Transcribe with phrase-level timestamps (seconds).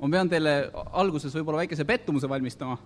[0.00, 2.78] ma pean teile alguses võib-olla väikese pettumuse valmistama ,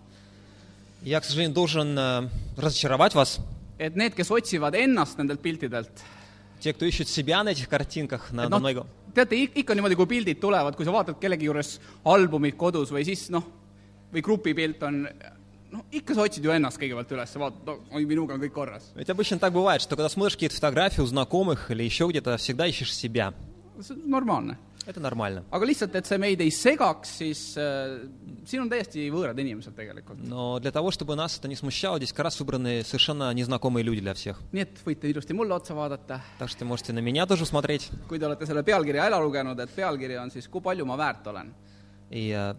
[1.02, 3.40] Я, к сожалению, должен э, разочаровать вас.
[3.78, 5.88] et need , kes otsivad ennast nendelt piltidelt ,
[6.60, 9.74] Те, кто ищет себя на этих картинках, на, et на noh моего- , teate ik- ikka
[9.74, 13.42] niimoodi , kui pildid tulevad , kui sa vaatad kellegi juures albumit kodus või siis noh ,
[14.12, 15.08] või grupipilt on ,
[15.72, 18.92] noh , ikka sa otsid ju ennast kõigepealt üles , vaatad , no oi , minuga on kõik korras .
[18.94, 22.66] Ведь обычно так бывает, что когда смотришь какие-то фотографии у знакомых или еще где-то, всегда
[22.66, 23.32] ищешь себя.
[23.80, 24.58] see on normaalne .
[24.86, 25.44] Это нормально.
[25.52, 28.00] aga lihtsalt , et see meid ei segaks , siis äh,
[28.48, 30.18] siin on täiesti võõrad inimesed tegelikult .
[30.26, 34.00] Но для того, чтобы нас это не смущало, здесь как раз выбраны совершенно незнакомые люди
[34.00, 34.40] для всех.
[34.52, 37.90] nii et võite ilusti mulle otsa vaadata , Так что можете на меня тоже смотреть.
[38.08, 41.26] kui te olete selle pealkirja ära lugenud , et pealkiri on siis Kui palju ma väärt
[41.26, 41.52] olen .
[42.10, 42.54] И э,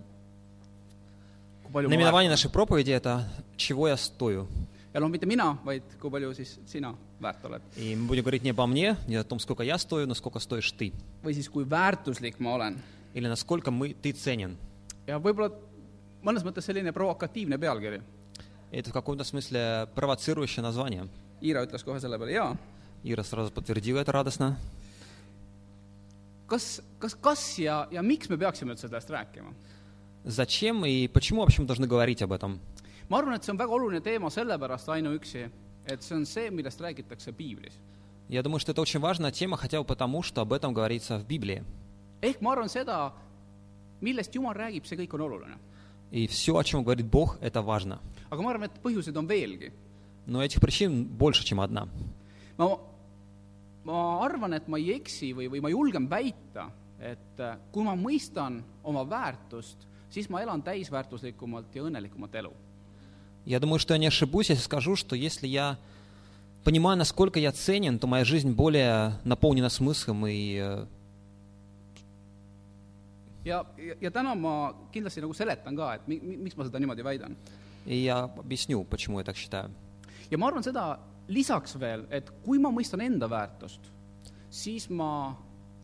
[1.64, 2.38] kui palju ma väärt наименование olen .
[2.38, 3.26] нашей проповеди это
[3.58, 4.48] «Чего я стою?».
[4.96, 7.62] ja noh , mitte mina , vaid kui palju siis sina väärt oled .
[7.78, 10.40] И мы будем говорить не обо мне, не о том, сколько я стою, но сколько
[10.40, 10.94] стоишь ты.
[11.24, 12.78] või siis kui väärtuslik ma olen .
[13.14, 14.58] Или насколько мы, ты ценен.
[15.08, 15.52] ja võib-olla
[16.24, 18.02] mõnes mõttes selline provokatiivne pealkiri .
[18.72, 21.08] Это в каком-то смысле провоцирующее название.
[21.42, 22.58] Iira ütles kohe selle peale jaa .
[23.04, 24.58] Ира сразу подтвердила это радостно.
[26.48, 29.54] kas , kas , kas ja , ja miks me peaksime üldse sellest rääkima ?
[30.24, 32.60] Зачем и почему вообще мы должны говорить об этом?
[33.10, 35.50] ma arvan , et see on väga oluline teema sellepärast ainuüksi ,
[35.86, 37.74] et see on see , millest räägitakse piiblis .
[38.30, 41.26] Я думаю, что это очень важная тема, хотя бы потому, что об этом говорится в
[41.28, 41.64] Библии.
[42.22, 43.12] ehk ma arvan seda ,
[44.02, 45.58] millest Jumal räägib , see kõik on oluline .
[46.12, 48.00] И все, о чем говорит Бог, это важно.
[48.30, 49.72] aga ma arvan , et põhjuseid on veelgi .
[50.28, 51.88] Но этих причин больше, чем одна.
[52.58, 52.78] ma ,
[53.84, 56.70] ma arvan , et ma ei eksi või , või ma julgen väita ,
[57.00, 62.52] et äh, kui ma mõistan oma väärtust , siis ma elan täisväärtuslikumalt ja õnnelikumat elu .
[63.46, 65.78] Я думаю, что я не ошибусь, если скажу, что если я
[66.64, 70.86] понимаю, насколько я ценен, то моя жизнь более наполнена смыслом и э,
[73.44, 76.80] ja , ja , ja täna ma kindlasti nagu seletan ka , et mi- , mi- , miks ma seda
[76.80, 77.36] niimoodi väidan .
[77.86, 79.72] и я объясню, почему я так считаю.
[80.30, 83.82] ja ma arvan seda lisaks veel , et kui ma mõistan enda väärtust ,
[84.52, 85.36] siis ma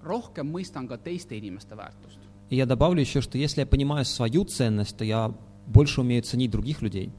[0.03, 2.19] rohkem mõistan ka teiste inimeste väärtust .
[2.49, 5.33] И я добавлю еще, что если я понимаю свою ценность, то я
[5.65, 7.11] больше умею ценить других людей.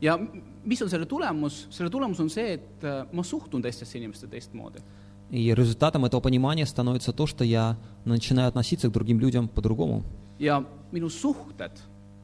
[0.00, 3.98] ja m- mis on selle tulemus , selle tulemus on see , et äh, ma suhtun teistesse
[3.98, 4.82] inimestesse teistmoodi .
[5.30, 10.04] И результатом этого понимания становится то, что я начинаю относиться к другим людям по-другому.
[10.38, 11.72] ja minu suhted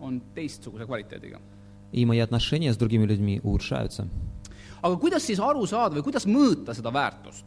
[0.01, 1.41] on teistsuguse kvaliteediga .
[1.93, 4.07] И мои отношения с другими людьми улучшаются.
[4.83, 7.45] aga kuidas siis aru saada või kuidas mõõta seda väärtust ?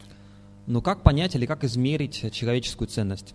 [0.67, 3.33] Но как понять или как измерить человеческую ценность?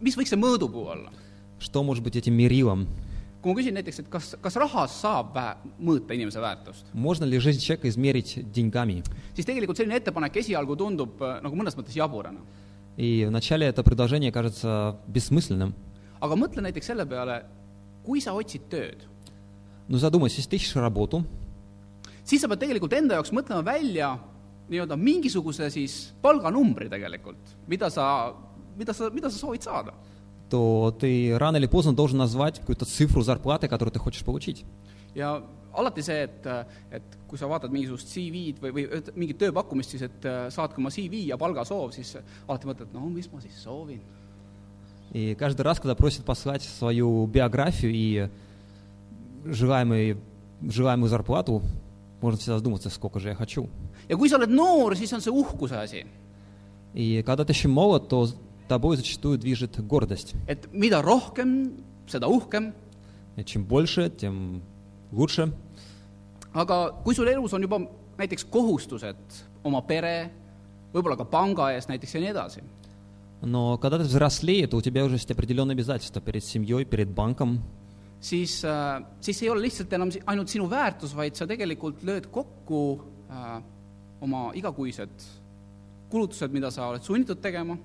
[0.00, 1.10] mis võiks see mõõdupuu olla ?
[1.58, 2.86] Что может быть этим мерилом?
[3.42, 7.38] kui ma küsin näiteks , et kas , kas rahas saab vä- mõõta inimese väärtust , Можно ли
[7.38, 9.02] жизнь человека измерить деньгами?
[9.34, 12.40] siis tegelikult selline ettepanek esialgu tundub äh, nagu mõnes mõttes jaburana .
[12.96, 15.74] И вначале это предложение кажется бессмысленным.
[16.20, 17.44] aga mõtle näiteks selle peale ,
[18.04, 18.96] kui sa otsid tööd ,
[19.88, 21.24] Но задумайся, если ты ищешь работу,
[22.24, 24.18] siis sa pead tegelikult enda jaoks mõtlema välja
[24.70, 27.36] nii-öelda mingisuguse siis palganumbri tegelikult ,
[27.68, 28.32] mida sa ,
[28.78, 29.92] mida sa , mida sa soovid saada .
[30.50, 34.64] то ты рано или поздно должен назвать какую-то цифру зарплаты, которую ты хочешь получить.
[35.14, 35.42] ja
[35.72, 36.46] alati see , et ,
[36.90, 40.78] et kui sa vaatad mingisugust CV-d või , või üt- mingit tööpakkumist , siis et äh, saatke
[40.78, 42.16] oma CV ja palgasoov , siis
[42.46, 44.00] alati mõtled , no mis ma siis soovin .
[45.12, 48.28] И каждый раз, когда просят послать свою биографию и
[49.44, 50.16] желаемый,
[50.62, 51.62] желаемую зарплату,
[52.20, 53.68] можно всегда задуматься, сколько же я хочу.
[54.08, 56.06] ja kui sa oled noor , siis on see uhkuse asi .
[56.94, 58.28] И когда ты еще молод, то
[58.68, 60.34] тобой зачастую движет гордость.
[60.48, 61.72] et mida rohkem ,
[62.06, 62.72] seda uhkem ,
[63.36, 64.62] И чем больше, тем
[65.12, 65.52] лучше.
[66.54, 67.78] aga kui sul elus on juba
[68.18, 69.16] näiteks kohustused
[69.64, 70.30] oma pere ,
[70.92, 72.60] võib-olla ka panga ees näiteks ja nii edasi ,
[73.42, 77.60] Но когда ты взрослее, то у тебя уже есть определенные обязательства перед семьей, перед банком.
[78.20, 78.64] siis ,
[79.20, 83.00] siis ei ole lihtsalt enam si- ainult sinu väärtus , vaid sa tegelikult lööd kokku
[83.30, 83.60] äh,
[84.22, 85.10] oma igakuised
[86.10, 87.76] kulutused , mida sa oled sunnitud tegema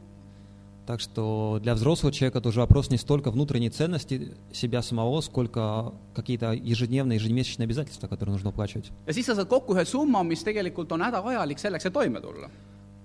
[0.85, 5.93] Так что для взрослого человека это уже вопрос не столько внутренней ценности себя самого, сколько
[6.15, 8.91] какие-то ежедневные, ежемесячные обязательства, которые нужно уплачивать.
[9.05, 12.49] ja siis sa saad kokku ühe summa , mis tegelikult on hädavajalik selleks , et toime tulla .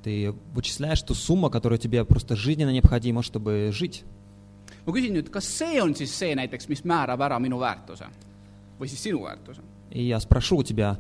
[0.03, 4.03] Ты вычисляешь ту сумму, которая тебе просто жизненно необходима, чтобы жить.
[4.87, 8.07] ma küsin nüüd , kas see on siis see näiteks , mis määrab ära minu väärtuse
[8.81, 9.61] või siis sinu väärtuse ?
[9.91, 10.99] И я спрошу у тебя,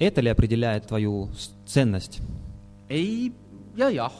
[0.00, 2.20] это ли определяет твою с- ценность?
[2.88, 3.32] ei
[3.76, 4.12] ja jah .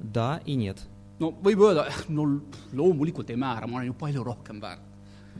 [0.00, 0.78] Да и нет.
[1.20, 2.40] no võib öelda , no
[2.72, 4.80] loomulikult ei määra , ma olen ju palju rohkem väärt .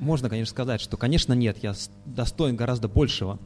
[0.01, 3.39] Можно, конечно, сказать, что, конечно, нет, я с- достоин гораздо большего.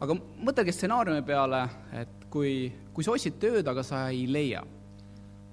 [0.00, 4.64] aga mõtelge stsenaariumi peale , et kui , kui sa otsid tööd , aga sa ei leia ,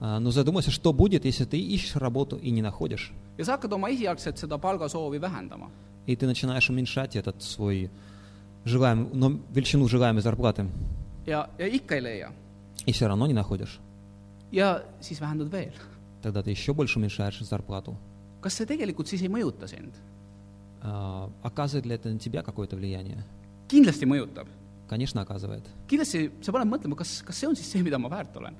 [0.01, 3.13] А, Но задумайся, что будет, если ты ищешь работу и не находишь.
[3.37, 5.69] ja sa hakkad oma esialgset seda palgasoovi vähendama
[6.05, 7.89] И ты начинаешь уменьшать этот свой
[8.65, 10.65] желаемый, но величину желаемой зарплаты.
[11.25, 12.31] ja , ja ikka ei leia .
[12.85, 13.79] И все равно не находишь.
[14.51, 15.71] ja siis vähendad veel .
[16.21, 17.97] Тогда ты еще больше уменьшаешь зарплату.
[18.41, 19.93] kas see tegelikult siis ei mõjuta sind ?
[20.81, 23.23] А, оказывает ли это на тебя какое-то влияние?
[23.69, 24.47] kindlasti mõjutab .
[24.89, 25.63] Конечно, оказывает.
[25.87, 28.55] kindlasti see paneb mõtlema , kas , kas see on siis see , mida ma väärt olen .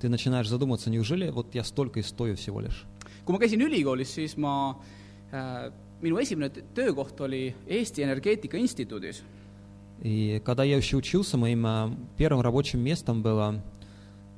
[0.00, 2.86] Ты начинаешь задуматься, неужели вот я столько и стою всего лишь?
[3.24, 4.74] kui ma käisin ülikoolis , siis ma
[5.32, 5.70] äh, ,
[6.02, 9.22] minu esimene t- töökoht oli Eesti Energeetika Instituudis
[10.02, 13.62] И когда я еще учился, моим а, первым рабочим местом было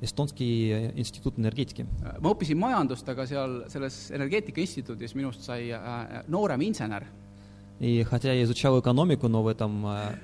[0.01, 1.85] Эстонский э, институт энергетики.
[2.03, 7.05] Äh, ma õppisin majandust , aga seal selles Energeetika Instituudis minust sai äh, noorem insener .
[7.79, 10.15] И хотя я изучал экономику, но в этом э,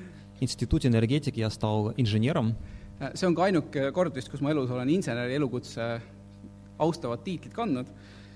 [0.42, 2.56] институте энергетики я стал инженером.
[3.00, 6.02] Äh, see on ka ainuke kord vist , kus ma elus olen inseneri elukutse
[6.78, 7.88] austavat tiitlit kandnud ,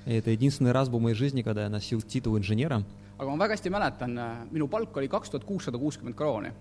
[0.05, 2.83] И это единственный раз был в моей жизни, когда я носил титул инженера.
[3.17, 4.19] aga ma väga hästi mäletan ,
[4.51, 6.51] minu palk oli kaks tuhat kuussada kuuskümmend krooni .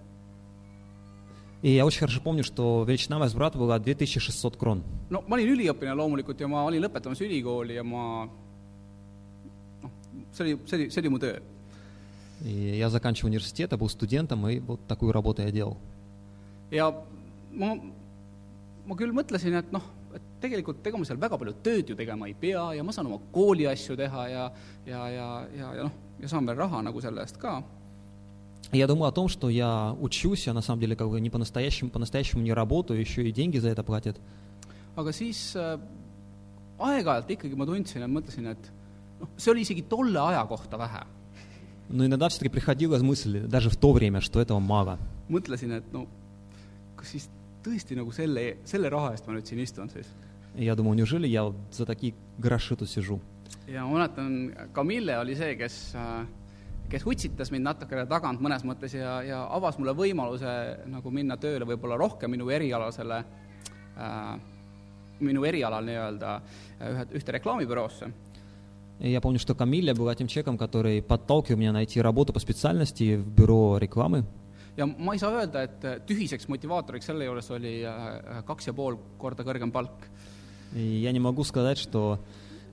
[1.63, 4.83] И я очень хорошо помню, что величина возврата была 2600 крон.
[5.11, 8.27] no ma olin üliõpilane loomulikult ja ma olin lõpetamas ülikooli ja ma
[9.83, 9.91] noh ,
[10.33, 11.39] see oli , see oli , see oli mu töö .
[12.45, 15.77] И я заканчивал университет, я был студентом, и вот такую работу я делал.
[16.71, 16.91] ja
[17.53, 17.77] ma ,
[18.87, 22.27] ma küll mõtlesin , et noh , et tegelikult ega ma seal väga palju tööd ju tegema
[22.27, 24.51] ei pea ja ma saan oma kooli asju teha ja
[24.87, 27.63] ja , ja , ja , ja noh , ja saan veel raha nagu selle eest ka .
[28.73, 31.29] И я думал о том, что я учусь, я на самом деле как бы не
[31.29, 34.17] по-настоящему, по-настоящему не работаю, еще и деньги за это платят.
[34.95, 35.79] aga siis äh,
[36.79, 38.67] aeg-ajalt ikkagi ma tundsin ja mõtlesin , et
[39.21, 41.05] noh , see oli isegi tolle aja kohta vähe .
[41.89, 44.99] Но иногда все-таки приходила мысль, даже в то время, что этого мало.
[45.29, 46.07] mõtlesin , et no
[46.97, 47.29] kas siis
[47.65, 50.07] tõesti nagu selle , selle raha eest ma nüüd siin istun siis .
[50.57, 53.21] И я думал, неужели я вот за такие гроши тут сижу?
[53.67, 55.95] ja ma mäletan , Camille oli see , kes ,
[56.93, 60.51] kes utsitas mind natukene tagant mõnes mõttes ja , ja avas mulle võimaluse
[60.93, 63.23] nagu minna tööle võib-olla rohkem minu erialasele
[63.97, 64.35] äh, ,
[65.21, 68.13] minu erialal nii-öelda äh, ühe , ühte reklaamibüroosse .
[69.01, 73.17] И я помню, что Камилля была тем человеком, который подталкивал меня найти работу по специальности
[73.17, 74.25] в бюро рекламы.
[74.77, 78.73] ja ma ei saa öelda , et äh, tühiseks motivaatoriks selle juures oli äh, kaks ja
[78.73, 80.09] pool korda kõrgem palk .
[80.75, 82.19] И я не могу сказать, что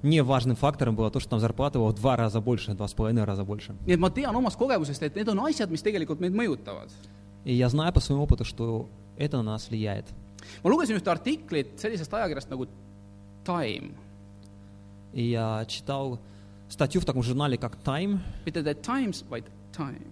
[0.03, 2.94] не важным фактором было то, что там зарплата была в два раза больше, два с
[2.94, 3.74] половиной раза больше.
[3.86, 6.89] nii et ma tean omast kogemusest , et need on asjad , mis tegelikult meid mõjutavad .
[7.45, 8.88] И я знаю по своему опыту, что
[9.18, 10.06] это на нас влияет.
[10.63, 12.68] ma lugesin ühte artiklit sellisest ajakirjast nagu
[13.45, 13.91] Time ,
[15.13, 16.19] И я читал
[16.69, 18.19] статью в таком журнале, как Time.
[18.45, 19.44] mitte The Times , vaid
[19.74, 20.07] Time .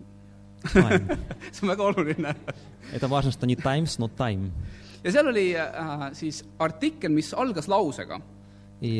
[0.63, 1.18] Time.
[1.53, 2.35] see on väga oluline
[2.91, 4.51] Это важно, что не Times, но Time.
[5.03, 8.19] ja seal oli äh, siis artikkel , mis algas lausega
[8.81, 9.00] И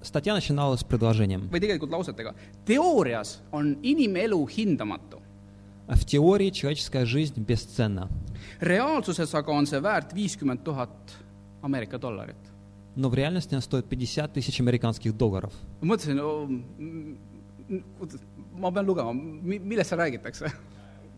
[0.00, 1.48] а, статья начиналась с предложением.
[1.50, 2.34] või tegelikult lausetega .
[2.64, 5.20] teoorias on inimelu hindamatu ,
[5.88, 8.08] В теории человеческая жизнь бесценна,
[8.60, 10.90] reaalsuses aga on see väärt viiskümmend tuhat
[11.62, 12.36] Ameerika dollarit .
[12.96, 15.52] но в реальности она стоит 50 тысяч американских долларов.
[15.80, 16.48] ma mõtlesin oh, ,
[18.58, 20.50] ma pean lugema , millest seal räägitakse .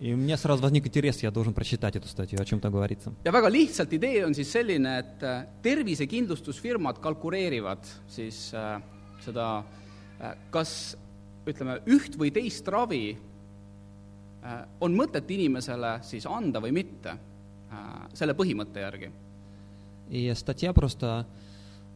[0.02, 3.12] И у меня сразу возник интерес, я должен прочитать эту статью, о чем там говорится.
[3.24, 8.80] ja väga lihtsalt idee on siis selline , et äh, tervisekindlustusfirmad kalkuleerivad siis äh,
[9.24, 9.64] seda
[10.20, 10.96] äh, , kas
[11.46, 18.34] ütleme , üht või teist ravi äh, on mõtet inimesele siis anda või mitte äh, selle
[18.34, 19.10] põhimõtte järgi .
[20.10, 21.26] И статья просто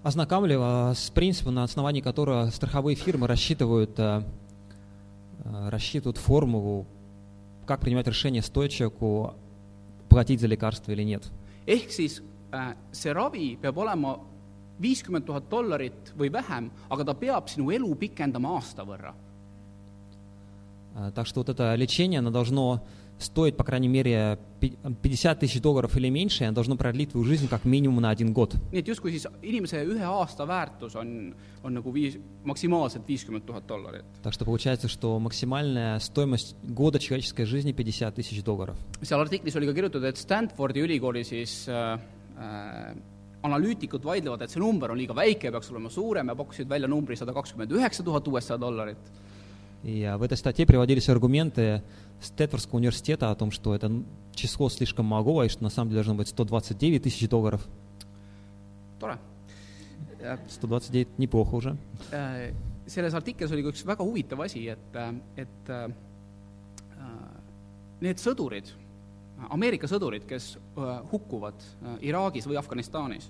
[0.03, 4.23] ознакомливала с принципом, на основании которого страховые фирмы рассчитывают, э,
[5.45, 6.87] э, рассчитывают формулу,
[7.67, 9.35] как принимать решение, стоит человеку
[10.09, 11.31] платить за лекарство или нет.
[11.67, 14.19] ehk siis äh, see ravi peab olema
[14.81, 19.15] viiskümmend tuhat dollarit või vähem , aga ta peab sinu elu pikendama aasta võrra .
[20.95, 22.83] А, Так что вот это лечение, оно должно
[23.19, 27.25] стоить, по крайней мере, пи- 50 тысяч долларов или меньше, и оно должно продлить твою
[27.25, 28.57] жизнь как минимум на один год.
[28.73, 33.67] nii et justkui siis inimese ühe aasta väärtus on , on nagu viis , maksimaalselt viiskümmend tuhat
[33.69, 34.03] dollarit .
[34.25, 38.77] Так что получается, что максимальная стоимость года человеческой жизни 50 тысяч долларов.
[39.03, 41.99] seal artiklis oli ka kirjutatud , et Stanfordi ülikooli siis äh,
[42.39, 42.95] äh,
[43.43, 47.17] analüütikud vaidlevad , et see number on liiga väike , peaks olema suurem ja pakkusid välja numbri
[47.17, 48.99] sada kakskümmend üheksa tuhat USA dollarit .
[49.84, 51.84] И а, в этой статье приводились аргументы
[52.22, 53.92] Стэтфордского университета о том, что это
[54.34, 57.66] число слишком мало, и что на самом деле должно быть 129 тысяч долларов.
[59.00, 59.18] tore.
[60.50, 61.78] 129 неплохо уже.
[62.12, 62.54] Äh,
[62.88, 64.98] selles artiklis oli ka üks väga huvitav asi, et,
[65.38, 65.88] et äh,
[68.02, 68.72] need sõdurid,
[69.54, 73.30] Ameerika sõdurid, kes äh, hukkuvad äh, Iraagis või Afganistanis,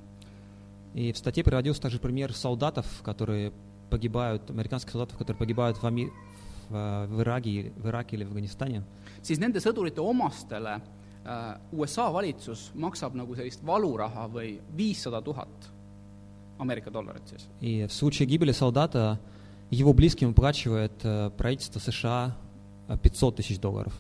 [0.94, 3.52] И в статье приводился также пример солдатов, которые
[3.92, 6.12] погибают, американских солдатов, которые погибают в, Ами-
[6.69, 8.83] в, э, в Ираке, в Ираке или в Афганистане,
[9.23, 15.71] siis nende sõdurite omastele äh, USA valitsus maksab nagu sellist valuraha või viissada tuhat
[16.59, 17.49] Ameerika dollarit siis.
[17.61, 19.19] и в случае гибели солдата
[19.71, 22.37] его близким выплачивает э, правительство США
[22.89, 23.99] э, 500 тысяч долларов.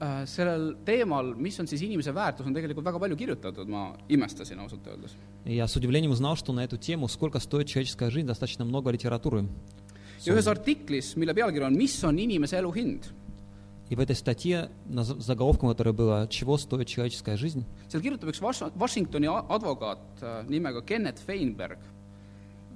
[0.00, 4.58] Äh, sellel teemal, mis on siis inimese väärtus, on tegelikult väga palju kirjutatud, ma imestasin
[4.58, 5.14] ausalt öeldes.
[5.44, 8.90] И я с удивлением узнал, что на эту тему, сколько стоит человеческая жизнь, достаточно много
[8.90, 9.46] литературы.
[10.24, 13.12] ja ühes artiklis, mille pealkiri on Mis on inimese elu hind,
[13.90, 18.40] И в этой статье, наз- заголовком которой было «Чего стоит человеческая жизнь?», seal kirjutab üks
[18.40, 21.78] Wash- Washingtoni a- advokaat äh, nimega Kenneth Feinberg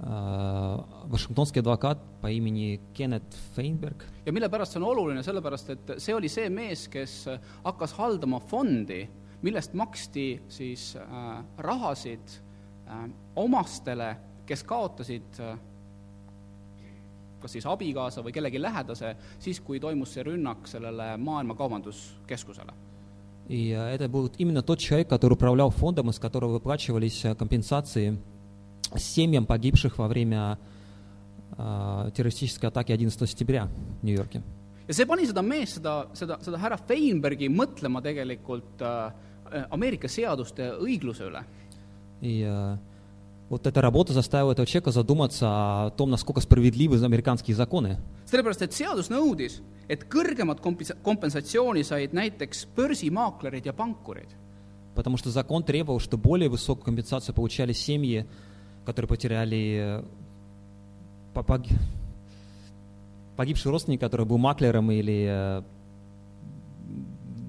[0.01, 3.23] э, вашингтонский адвокат по имени Кеннет
[3.55, 7.39] Фейнберг, ja mille pärast see on oluline, sellepärast et see oli see mees, kes äh,
[7.65, 9.07] hakkas haldama fondi,
[9.41, 12.37] millest maksti siis äh, rahasid
[12.87, 15.57] äh, omastele, kes kaotasid äh,
[17.43, 22.73] kas siis abikaasa või kellegi lähedase, siis kui toimus see rünnak sellele Maailma Kaubanduskeskusele.
[23.49, 28.19] И э, это был именно тот человек, который управлял фондом, из которого выплачивались э, компенсации
[28.95, 30.59] семьям погибших во время
[31.57, 33.69] э, террористической атаки 11 сентября
[34.01, 34.43] в Нью-Йорке.
[34.89, 39.11] ja see pani seda meest, seda, seda, seda härra Feinbergi mõtlema tegelikult äh,
[39.53, 41.43] äh, Ameerika seaduste õigluse üle.
[42.21, 42.77] И э,
[43.54, 47.98] вот эта работа заставила этого человека задуматься о том, насколько справедливы американские законы.
[48.26, 54.26] sellepärast, et seadus nõudis, et kõrgemat kompens-, kompensatsiooni said näiteks börsimaaklerid ja pankurid.
[54.96, 58.26] Потому что закон требовал, что более высокую компенсацию получали семьи,
[58.84, 60.04] которые потеряли э,
[61.32, 61.70] по- пог-
[63.36, 65.62] погибший родственник, который был маклером или э,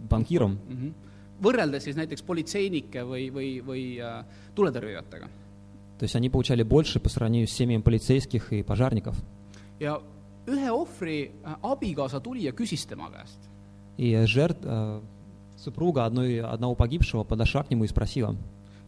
[0.08, 0.60] банкиром,
[1.42, 4.22] võrreldes siis näiteks politseinike või, või, või äh,
[4.54, 5.45] tuletõrjujatega.
[5.99, 9.17] то есть они получали больше по сравнению с семьями полицейских и пожарников.
[9.79, 10.01] ja
[10.47, 13.39] ühe ohvri äh, abikaasa tuli ja küsis tema käest,
[13.97, 15.01] И э, жертв, э,
[15.57, 18.35] супруга одной, одного погибшего подошла к нему и спросила,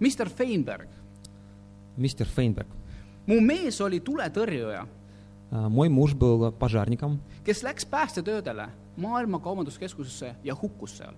[0.01, 0.89] Mr Feinberg,
[1.97, 2.67] мистер Фейнберг,
[3.27, 4.87] mu mees oli tuletõrjuja,
[5.51, 11.15] э, мой муж был пожарником, kes läks päästetöödele Maailma Kaubanduskeskusesse ja hukkus seal.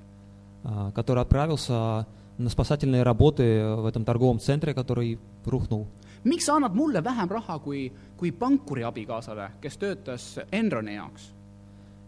[0.64, 2.06] э, который отправился
[2.39, 5.87] на спасательные работы в этом торговом центре, который рухнул.
[6.23, 11.31] miks sa annad mulle vähem raha kui, kui pankuri abikaasale, kes töötas Enroni jaoks?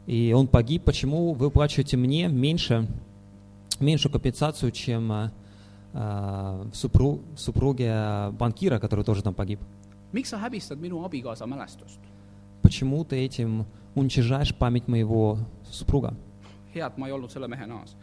[0.08, 0.84] И он погиб.
[0.84, 2.88] Почему вы плачете мне меньше,
[3.80, 5.30] меньшую компенсацию, чем э,
[5.94, 9.60] э, супру- супруге банкира, который тоже там погиб?
[10.12, 12.00] miks sa häbistad minu abikaasa mälestust?
[12.62, 15.38] Почему ты этим уничижаешь память моего
[15.70, 16.16] супруга?
[16.74, 17.96] hea, et ma ei olnud selle mehe naas.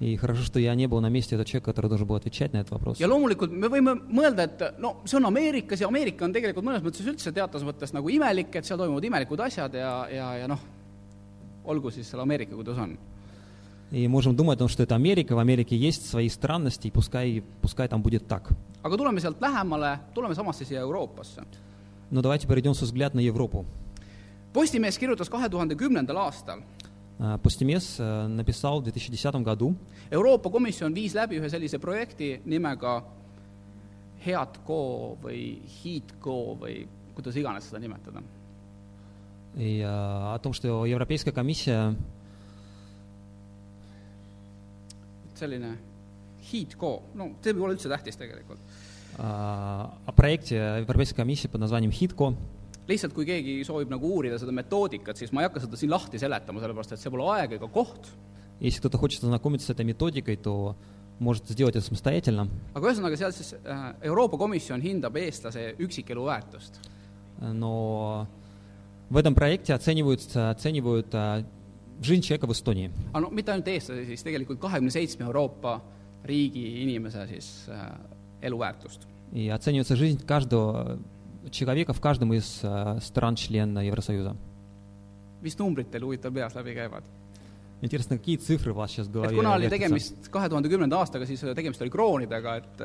[0.00, 2.58] И хорошо, что я не был на месте этого человека, который должен был отвечать на
[2.58, 2.98] этот вопрос.
[2.98, 6.82] ja loomulikult me võime mõelda, et no see on Ameerikas ja Ameerika on tegelikult mõnes
[6.82, 10.58] mõttes üldse teatavas mõttes nagu imelik, et seal toimuvad imelikud asjad ja, ja, ja noh,
[11.64, 12.98] olgu siis seal Ameerika, kuidas on.
[13.92, 17.44] И можем думать о том, что это Америка, в Америке есть свои странности, и пускай,
[17.60, 18.50] пускай там будет так.
[18.82, 21.42] aga tuleme sealt lähemale, tuleme samasse siia Euroopasse.
[22.10, 23.64] Но давайте перейдем со взгляд на Европу.
[24.52, 26.60] Postimees kirjutas kahe tuhande kümnendal aastal,
[27.18, 29.76] А, Постемес э, написал в 2010 году,
[30.10, 32.96] Euroopa Komisjon viis läbi ühe sellise projekti nimega
[34.24, 34.78] HeadGo
[35.22, 36.80] või HeatGo või
[37.14, 38.22] kuidas iganes seda nimetada.
[39.56, 41.94] и, э, о том, что Европейская комиссия
[45.36, 45.78] selline
[46.50, 48.58] HeatGo, no see ei ole üldse tähtis tegelikult.
[49.18, 52.34] э, о проекте Европейской комиссии под названием HITCO.
[52.88, 56.20] lihtsalt, kui keegi soovib nagu uurida seda metoodikat, siis ma ei hakka seda siin lahti
[56.20, 58.10] seletama, sellepärast et see pole aeg ega koht.
[58.60, 60.76] Если кто-то хочет ознакомиться с этой методикой, то
[61.18, 62.48] может сделать это самостоятельно.
[62.74, 66.78] aga ühesõnaga, seal siis äh, Euroopa Komisjon hindab eestlase üksikelu väärtust.
[67.40, 68.28] Но
[69.10, 71.44] в этом проекте оцениваются, оценивают э,
[72.00, 72.90] жизнь человека в Эстонии.
[73.12, 75.80] aga no mitte ainult eestlase, siis tegelikult kahekümne seitsme Euroopa
[76.24, 77.90] riigi inimese siis äh,
[78.42, 79.06] eluväärtust.
[79.32, 80.98] И оценивается жизнь каждого
[81.50, 84.36] человека в каждом из э, стран-член Евросоюза.
[85.42, 87.02] mis numbrid teil huvitav peas läbi käivad?
[87.82, 89.76] Интересно, какие цифры у вас сейчас в et голове kuna oli вертятся?
[89.76, 92.80] tegemist kahe tuhande kümnenda aastaga, siis äh, tegemist oli kroonidega, et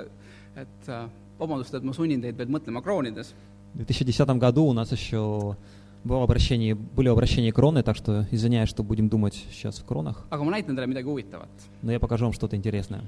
[0.55, 1.05] et äh,
[1.39, 3.33] vabandust, et ma sunnin teid veel mõtlema kroonides.
[3.75, 5.55] В 2010 году у нас еще
[6.03, 10.43] было обращение, были обращения кроны, так что извиняюсь, что будем думать сейчас в кронах, aga
[10.43, 11.49] ma näitan teile midagi huvitavat.
[11.83, 13.03] но я покажу вам что-то интересное.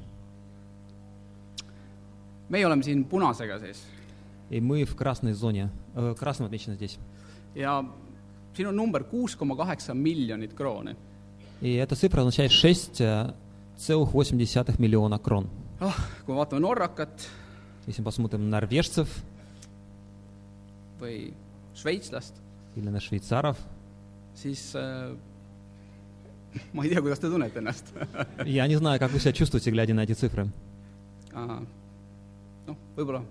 [2.49, 3.81] meie oleme siin punasega siis
[4.54, 6.96] И мы в красной зоне, э, красным отмечено здесь.
[7.56, 7.84] ja
[8.54, 10.94] siin on number kuus koma kaheksa miljonit krooni.
[11.60, 15.48] И эта цифра означает 6,8 миллиона крон.
[15.80, 15.92] ah,
[16.24, 17.28] kui me vaatame Norrakat,
[17.86, 19.08] Если мы посмотрим на норвежцев,
[21.00, 21.32] või
[21.74, 22.34] šveitslast,
[22.76, 23.58] или на швейцаров.
[24.34, 25.16] siis äh,
[26.72, 27.92] ma ei tea, kuidas te tunnete ennast
[28.46, 30.48] Я не знаю, как вы себя чувствуете, глядя на эти цифры.
[31.32, 31.66] Noh,
[32.96, 33.24] võib-olla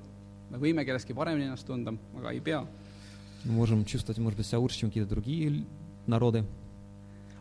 [0.53, 2.67] me võime kelleski paremini ennast tunda, aga ei pea.
[3.45, 5.65] Мы можем чувствовать, может быть, себя лучше, чем какие-то другие л-
[6.07, 6.45] народы.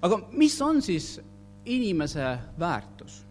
[0.01, 1.19] aga mis on siis
[1.65, 3.23] inimese väärtus?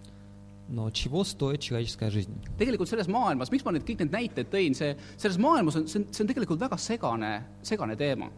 [0.69, 2.33] Но чего стоит человеческая жизнь?
[2.59, 6.01] tegelikult selles maailmas, miks ma nüüd kõik need näited tõin, see, selles maailmas on, see
[6.01, 8.31] on, see on tegelikult väga segane, segane teema.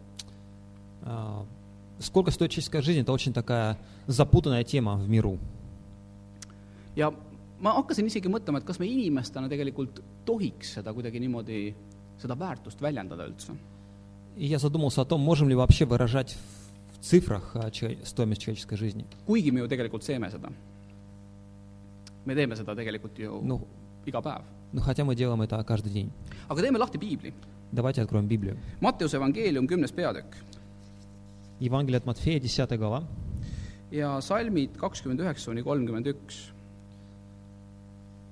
[1.04, 1.44] А,
[2.00, 3.00] Сколько стоит человеческая жизнь?
[3.00, 5.38] Это очень такая запутанная тема в миру.
[6.94, 7.12] ja
[7.62, 11.74] ma hakkasin isegi mõtlema, et kas me inimestena tegelikult tohiks seda kuidagi niimoodi,
[12.18, 13.52] seda väärtust väljendada üldse.
[14.36, 16.36] И я задумался о том, можем ли вообще выражать
[16.92, 19.04] в цифрах а, чело- стоимость человеческой жизни.
[19.26, 20.48] kuigi me ju tegelikult teeme seda.
[22.26, 23.66] me teeme seda tegelikult ju Ну,
[24.06, 24.42] iga päev.
[24.72, 26.10] ну, хотя мы делаем это каждый день.
[26.48, 27.32] aga teeme lahti piibli.
[27.72, 28.56] Давайте откроем Библию.
[28.80, 30.36] Matteuse evangeelium, kümnes peatükk
[31.60, 33.02] Евангелие от Матфея, 10 глава,
[33.90, 36.51] ja salmid kakskümmend üheksa kuni kolmkümmend üks.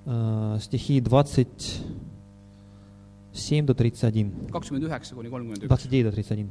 [0.07, 4.31] э, стихи 27 до 31.
[4.51, 5.69] kakskümmend üheksa kuni kolmkümmend üks.
[5.69, 6.47] 29 до 31.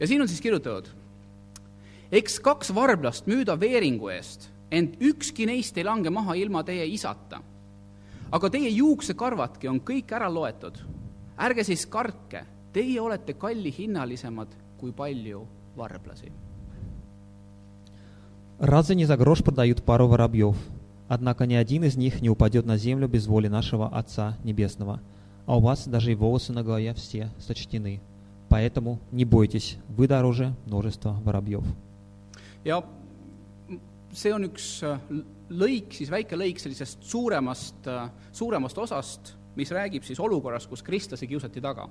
[0.00, 0.88] ja siin on siis kirjutatud,
[2.12, 7.40] eks kaks varblast müüda veeringu eest, ent ükski neist ei lange maha ilma teie isata.
[8.30, 10.78] aga teie juuksekarvadki on kõik ära loetud.
[11.38, 14.48] ärge siis kartke, teie olete kallihinnalisemad
[14.78, 15.46] kui palju
[15.76, 16.32] varblasi.
[18.58, 20.56] Разве не за грош продают пару воробьев?
[21.13, 24.99] Однако ни один из них не упадет на землю без воли нашего Отца Небесного.
[25.45, 28.01] А у вас даже и волосы на голове все сочтены.
[28.49, 31.63] Поэтому не бойтесь, вы дороже множества воробьев.
[32.65, 32.81] ja
[34.11, 34.97] see on üks äh,
[35.51, 37.89] lõik, siis väike lõik sellisest suuremast,
[38.31, 41.89] suuremast osast, mis räägib siis olukorrast, kus kristlasi kiusati taga.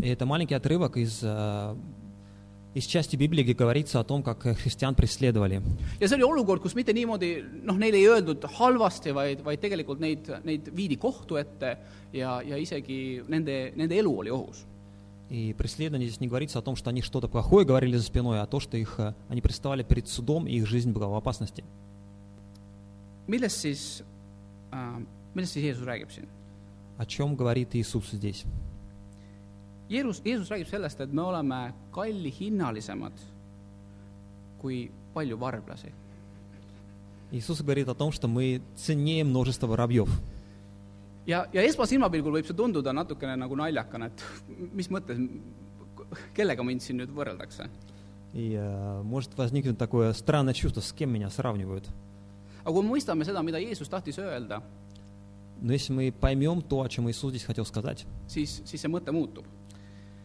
[0.00, 1.74] Это маленький отрывок из, э,
[2.74, 5.62] из части Библии, где говорится о том, как христиан преследовали.
[6.00, 10.00] ja see oli olukord, kus mitte niimoodi, noh, neile ei öeldud halvasti, vaid, vaid tegelikult
[10.00, 11.76] neid, neid viidi kohtu ette
[12.12, 14.64] ja, ja isegi nende, nende elu oli ohus.
[15.30, 18.46] И преследование здесь не говорится о том, что они что-то плохое говорили за спиной, а
[18.46, 21.64] то, что их, э, они представали перед судом, и их жизнь была в опасности.
[23.26, 24.04] millest siis
[24.70, 26.28] äh,, millest siis Jeesus räägib siin?
[26.98, 28.44] О чем говорит Иисус здесь?
[29.93, 33.13] Jeesus, Jeesus räägib sellest, et me oleme kallihinnalisemad
[34.59, 35.91] kui palju varblasi.
[37.31, 40.09] Иисус говорит о том, что мы ценнее множества воробьев.
[41.25, 44.23] ja, ja esmasilmapilgul võib see tunduda natukene nagu naljakana, et
[44.73, 45.19] mis mõttes,
[46.33, 47.69] kellega mind siin nüüd võrreldakse.
[48.33, 51.89] И э, может возникнуть такое странное чувство, с кем меня сравнивают.
[52.63, 54.61] aga kui me mõistame seda, mida Jeesus tahtis öelda,
[55.61, 59.11] Но если мы поймем то, о чем Иисус здесь хотел сказать, siis, siis see mõte
[59.11, 59.45] muutub.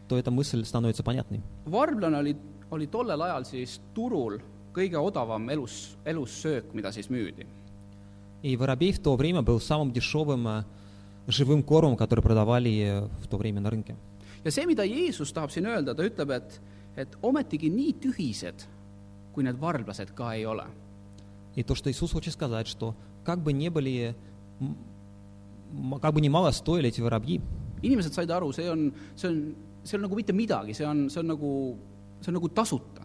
[0.09, 1.41] то эта мысль становится понятной.
[1.67, 2.37] varblane oli,
[2.71, 4.39] oli tollel ajal siis turul
[4.75, 7.47] kõige odavam elus, elussöök, mida siis müüdi.
[8.43, 10.65] И воробей в то время был самым дешевым э,
[11.29, 13.97] живым кормом, который продавали э, в то время на рынке.
[14.45, 16.61] ja see, mida Jeesus tahab siin öelda, ta ütleb, et,
[16.97, 18.67] et ometigi nii tühised,
[19.33, 20.67] kui need varblased ka ei ole.
[21.57, 24.15] И то, что Иисус хочет сказать, что как бы не были,
[24.61, 24.77] м,
[25.73, 27.41] м, как бы ни мало стоили эти воробьи,
[27.81, 31.21] inimesed said aru, see on, see on, see on nagu mitte midagi, see on, see
[31.21, 31.77] on nagu,
[32.21, 33.03] see on nagu tasuta.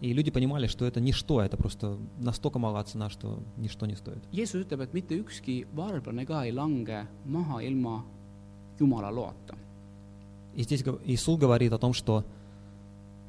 [0.00, 4.22] и люди понимали, что это ничто, это просто настолько мала цена, что ничто не стоит.
[4.32, 8.02] Jeesus ütleb, et mitte ükski varblane ka ei lange maha ilma
[8.78, 9.54] Jumala loata.
[10.56, 12.24] И здесь гов- Иисус говорит о том, что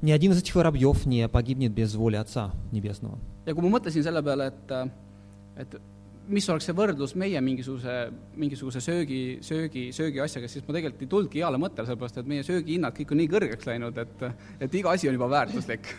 [0.00, 3.18] ни один из этих воробьев не погибнет без воли Отца Небесного.
[3.46, 4.72] ja kui ma mõtlesin selle peale, et,
[5.58, 5.80] et
[6.28, 7.96] mis oleks see võrdlus meie mingisuguse,
[8.38, 12.94] mingisuguse söögi, söögi, söögiasjaga, siis ma tegelikult ei tulnudki heale mõttele, sellepärast et meie söögihinnad
[12.96, 14.24] kõik on nii kõrgeks läinud, et,
[14.62, 15.92] et iga asi on juba väärtuslik.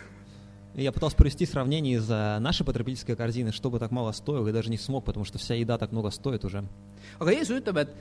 [0.76, 4.52] И я пытался провести сравнение из э, нашей потребительской корзины, чтобы так мало стоило, и
[4.52, 6.64] даже не смог, потому что вся еда так много стоит уже.
[7.20, 7.94] aga Jeesus ütleb, et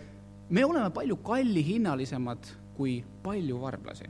[0.50, 2.40] me oleme palju kallihinnalisemad
[2.76, 4.10] kui palju varblasi.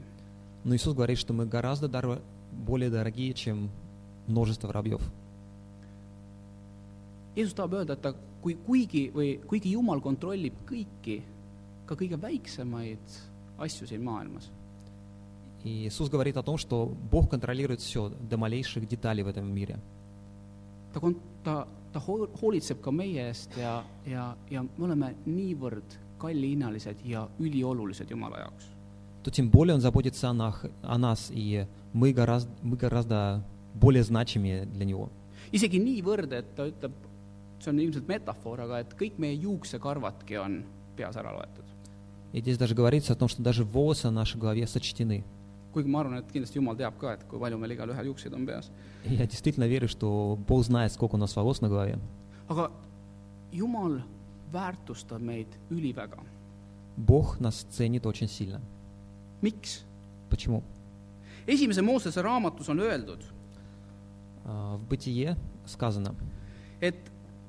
[0.64, 3.70] Но Иисус говорит, что мы гораздо дор- более дорогие, чем
[4.26, 5.02] множество воробьев.
[7.38, 11.20] Jeesus tahab öelda, et ta, kui, kuigi või kuigi Jumal kontrollib kõiki,
[11.86, 13.18] ka kõige väiksemaid
[13.58, 14.50] asju siin maailmas,
[15.64, 19.78] И Иисус говорит о том, что Бог контролирует все, до малейших деталей в этом мире.
[20.92, 25.96] ta kon-, ta, ta hoo- hoolitseb ka meie eest ja, ja, ja me oleme niivõrd
[26.18, 28.66] kallihinnalised ja üliolulised Jumala jaoks.
[29.24, 33.42] То тем более Он заботится о, нах- о нас, и мы гораздо, мы гораздо
[33.74, 35.08] более значимые для Него.
[35.52, 36.92] isegi niivõrd, et ta ütleb,
[37.60, 40.64] see on ilmselt metafoor, aga et kõik meie juuksekarvadki on
[40.96, 41.64] peas ära loetud.
[42.32, 45.22] И здесь даже говорится о том, что даже волосы на нашей голове сочтены.
[45.72, 48.46] kuigi ma arvan, et kindlasti Jumal teab ka, et kui palju meil igalühel juukseid on
[48.46, 48.70] peas.
[49.04, 51.98] И я действительно верю, что Бог знает, сколько у нас волос на голове.
[52.48, 52.70] aga
[53.52, 54.02] Jumal
[54.52, 56.18] väärtustab meid üliväga.
[56.96, 58.60] Бог нас ценит очень сильно.
[59.42, 59.82] miks?
[60.30, 60.62] Почему?
[61.46, 63.22] esimese Moosese raamatus on öeldud,
[64.44, 66.14] А, В Бытие сказано,
[66.80, 66.94] et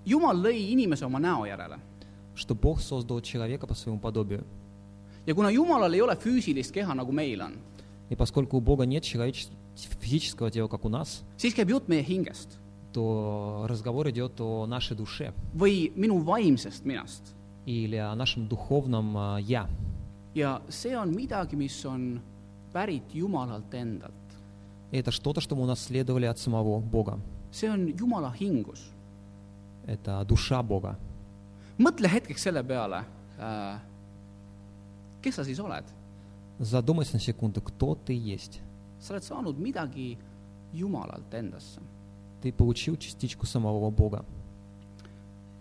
[0.05, 1.79] Jumal lõi inimese oma näo järele
[2.35, 4.43] что Бог создал человека по своему подобию.
[5.25, 7.53] ja kuna Jumalal ei ole füüsilist keha, nagu meil on,
[8.09, 12.03] И поскольку у Бога нет человеч- физического тела, как у нас, siis käib jutt meie
[12.03, 12.59] hingest
[12.93, 17.33] то разговор идет о нашей душе või minu vaimsest minast.
[17.65, 19.67] или о нашем духовном а, «я».
[20.35, 22.21] ja see on midagi, mis on
[22.73, 24.13] pärit Jumalalt endalt.
[24.91, 27.19] И это что-то, что мы унаследовали от самого Бога.
[27.51, 28.79] see on Jumala hingus.
[29.85, 30.97] Это душа Бога.
[31.77, 33.03] mõtle hetkeks selle peale
[33.37, 33.79] äh,,
[35.21, 35.85] kes sa siis oled?
[36.59, 38.61] Задумайся на секунду, кто ты есть.
[38.99, 40.17] sa oled saanud midagi
[40.73, 41.81] Jumalalt endasse.
[42.41, 44.25] Ты получил частичку самого Бога.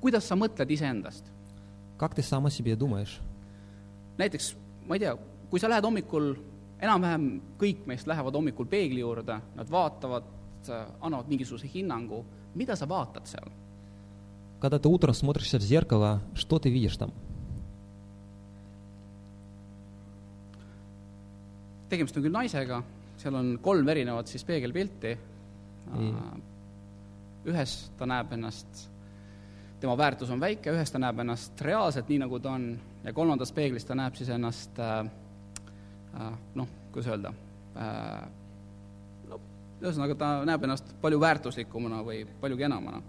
[0.00, 1.24] kuidas sa mõtled iseendast?
[1.98, 3.20] Как ты сам о себе думаешь?
[4.18, 4.54] näiteks,
[4.86, 5.16] ma ei tea,
[5.50, 6.34] kui sa lähed hommikul,
[6.78, 7.26] enam-vähem
[7.58, 10.26] kõik meist lähevad hommikul peegli juurde, nad vaatavad,
[11.00, 13.50] annavad mingisuguse hinnangu, mida sa vaatad seal?
[14.60, 17.12] Когда ты утром смотришься в зеркало, что ты видишь там?
[21.94, 22.80] tegemist on küll naisega,
[23.20, 25.14] seal on kolm erinevat siis peegelpilti.
[27.44, 28.86] ühes ta näeb ennast,
[29.80, 32.70] tema väärtus on väike, ühes ta näeb ennast reaalselt, nii nagu ta on,
[33.04, 35.04] ja kolmandas peeglis ta näeb siis ennast äh,
[36.16, 37.34] äh, noh, kuidas öelda
[37.76, 38.24] äh,,
[39.28, 39.40] no
[39.82, 43.02] ühesõnaga, ta näeb ennast palju väärtuslikumana või palju kenamana.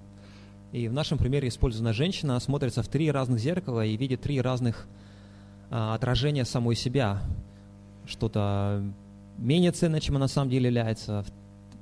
[0.72, 4.86] И в нашем примере использована женщина, смотрится в три разных зеркала и видит три разных
[5.70, 7.22] а, отражения самой себя.
[8.06, 8.84] Что-то
[9.38, 11.24] менее ценное, чем она на самом деле является.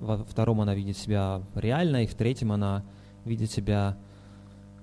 [0.00, 2.84] Во втором она видит себя реально, и в третьем она
[3.24, 3.98] видит себя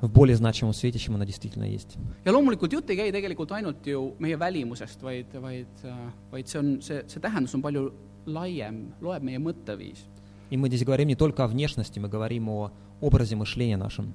[0.02, 1.98] в более значимом свете, чем она действительно есть.
[2.26, 5.86] ja loomulikult jutt ei käi tegelikult ainult ju meie välimusest, vaid, vaid,
[6.32, 7.94] vaid see on, see, see tähendus on palju
[8.26, 10.04] laiem, loeb meie mõtteviis.
[10.52, 12.72] И мы здесь говорим не только о внешности, мы говорим о
[13.05, 14.13] образе мышления нашем.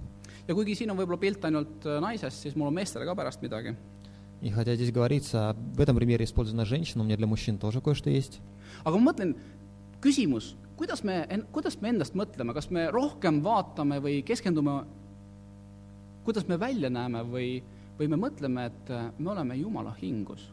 [0.47, 3.41] ja kuigi siin on võib-olla pilt ainult äh, naisest, siis mul on meestele ka pärast
[3.41, 3.75] midagi.
[4.41, 8.09] И хотя здесь говорится, в этом примере использована женщина, у меня для мужчин тоже кое-что
[8.09, 8.41] есть.
[8.83, 9.35] aga ma mõtlen,
[10.01, 14.83] küsimus, kuidas me, kuidas me endast mõtleme, kas me rohkem vaatame või keskendume,
[16.25, 17.63] kuidas me välja näeme või,
[17.97, 20.51] või me mõtleme, et äh, me oleme Jumala hingus?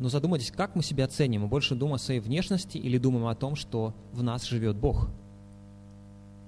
[0.00, 1.42] Но задумайтесь, как мы себя ценим?
[1.42, 5.08] Мы больше думаем о своей внешности или думаем о том, что в нас живет Бог?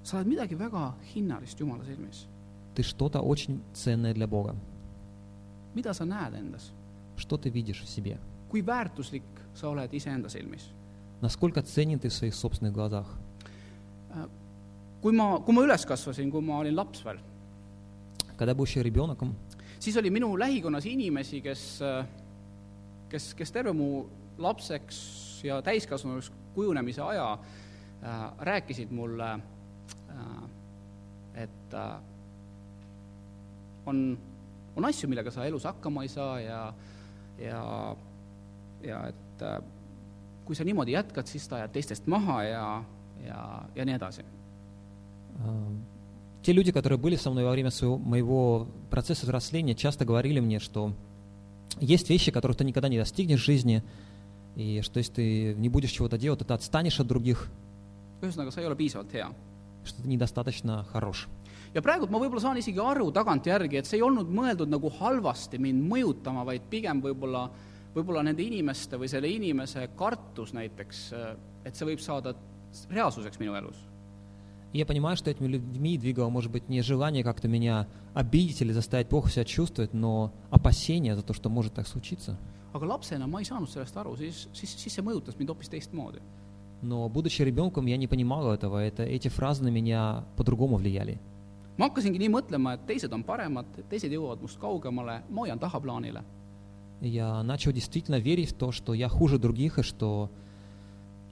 [0.03, 2.27] sa oled midagi väga hinnalist Jumala silmis.
[2.75, 4.55] Ты что-то очень ценное для Бога.
[5.75, 6.71] mida sa näed endas?
[7.17, 8.17] Что ты видишь в себе?
[8.49, 10.71] kui väärtuslik sa oled iseenda silmis?
[11.21, 13.05] Насколько ценен ты в своих собственных глазах?
[15.01, 17.19] kui ma, kui ma üles kasvasin, kui ma olin laps veel,
[18.37, 19.35] Когда был еще ребенком,
[19.79, 21.79] siis oli minu lähikonnas inimesi, kes,
[23.09, 24.05] kes, kes terve mu
[24.37, 29.41] lapseks ja täiskasvanuks kujunemise aja äh, rääkisid mulle äh,,
[31.35, 31.99] et äh,
[33.85, 34.17] on,
[34.75, 36.61] on asju, millega sa elus hakkama ei saa ja,
[37.41, 37.61] ja,
[38.83, 39.59] ja et äh,
[40.47, 42.65] kui sa niimoodi jätkad, siis sa jääd teistest maha ja,
[43.25, 43.43] ja,
[43.75, 44.25] ja nii edasi.
[45.43, 45.75] э,
[46.43, 50.59] те люди, которые были со мной во время своего, моего процесса взросления, часто говорили мне,
[50.59, 50.93] что
[51.79, 53.83] есть вещи, которых ты никогда не достигнешь в жизни,
[54.55, 57.49] и что если ты не будешь чего-то делать, то ты отстанешь от других,
[58.21, 59.27] ühesõnaga, sa ei ole piisavalt hea
[59.83, 61.27] что ты недостаточно хорош.
[61.73, 65.59] ja praegult ma võib-olla saan isegi aru tagantjärgi, et see ei olnud mõeldud nagu halvasti
[65.59, 67.47] mind mõjutama, vaid pigem võib-olla,
[67.95, 71.03] võib-olla nende inimeste või selle inimese kartus näiteks,
[71.65, 72.33] et see võib saada
[72.89, 73.77] reaalsuseks minu elus.
[74.73, 78.73] И я понимаю, что этими людьми двигало, может быть, не желание как-то меня обидеть или
[78.73, 82.37] заставить плохо себя чувствовать, но опасение за то, что может так случиться.
[82.73, 86.21] aga lapsena ma ei saanud sellest aru, siis, siis, siis see mõjutas mind hoopis teistmoodi.
[86.81, 91.19] Но, будучи ребенком, я не понимал этого, это, эти фразы на меня по-другому влияли.
[91.77, 96.23] ma hakkasingi nii mõtlema, et teised on paremad, teised jõuavad must kaugemale, ma hoian tahaplaanile.
[97.01, 100.31] И Я начал действительно верить в то, что я хуже других и что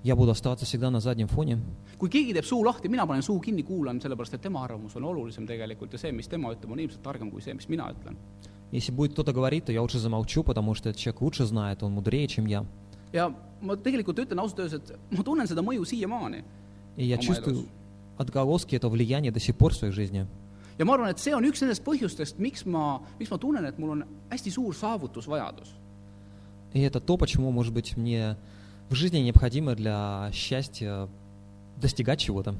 [0.04, 1.60] я буду оставаться всегда на заднем фоне.
[1.98, 5.04] kui keegi teeb suu lahti, mina panen suu kinni, kuulan, sellepärast et tema arvamus on
[5.04, 8.18] olulisem tegelikult ja see, mis tema ütleb, on ilmselt targem kui see, mis mina ütlen.
[8.72, 11.94] Если будет кто-то говорить, то я лучше замолчу, потому что этот человек лучше знает, он
[11.94, 12.66] мудрее, чем я.
[13.14, 16.44] ja ma tegelikult ütlen ausalt öeldes, et ma tunnen seda mõju siiamaani.
[16.98, 17.66] И я Oma чувствую elus.
[18.18, 20.26] отголоски этого влияния до сих пор в своей жизни.
[20.78, 23.78] ja ma arvan, et see on üks nendest põhjustest, miks ma, miks ma tunnen, et
[23.80, 25.74] mul on hästi suur saavutusvajadus.
[26.74, 28.36] И это то, почему, может быть, мне
[28.90, 31.08] в жизни необходимо для счастья
[31.80, 32.56] достигать чего-то.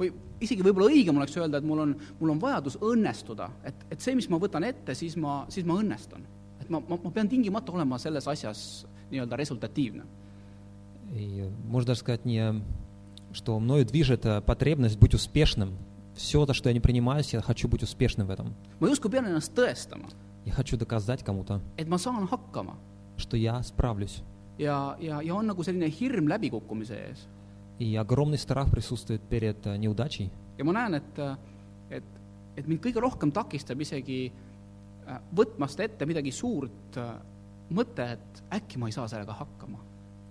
[0.00, 1.90] või isegi võib-olla õigem oleks öelda, et mul on,
[2.20, 5.76] mul on vajadus õnnestuda, et, et see, mis ma võtan ette, siis ma, siis ma
[5.82, 6.24] õnnestun.
[6.60, 10.04] et ma, ma, ma pean tingimata olema selles asjas nii-öelda resultatiivne.
[11.13, 12.61] И можно даже сказать не,
[13.33, 15.75] что мною движет э, потребность быть успешным.
[16.15, 18.53] Все то, что я не принимаюсь, я хочу быть успешным в этом.
[18.79, 20.07] ma justkui pean ennast tõestama,
[20.45, 22.77] Я хочу доказать кому-то, et ma saan hakkama
[23.17, 24.23] что я справлюсь.
[24.57, 27.27] ja, ja, ja on nagu selline hirm läbikukkumise ees.
[27.79, 30.31] И огромный страх присутствует перед э, неудачей.
[30.57, 31.19] ja ma näen, et,
[31.89, 32.03] et,
[32.55, 37.19] et mind kõige rohkem takistab isegi äh, võtmast ette midagi suurt, äh,
[37.71, 39.79] mõte, et äkki ma ei saa sellega hakkama.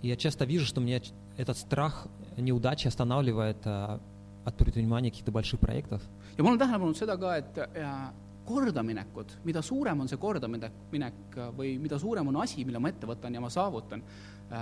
[0.04, 2.08] И я часто вижу, что меня ч- этот страх
[2.38, 4.00] неудачи останавливает э,
[4.46, 6.02] от предпринимания каких-то больших проектов.
[6.38, 8.10] ja ma olen tähele pannud seda ka, et äh,
[8.46, 12.90] kordaminekud, mida suurem on see kordaminek minek äh, või mida suurem on asi, mille ma
[12.90, 14.02] ette võtan ja ma saavutan,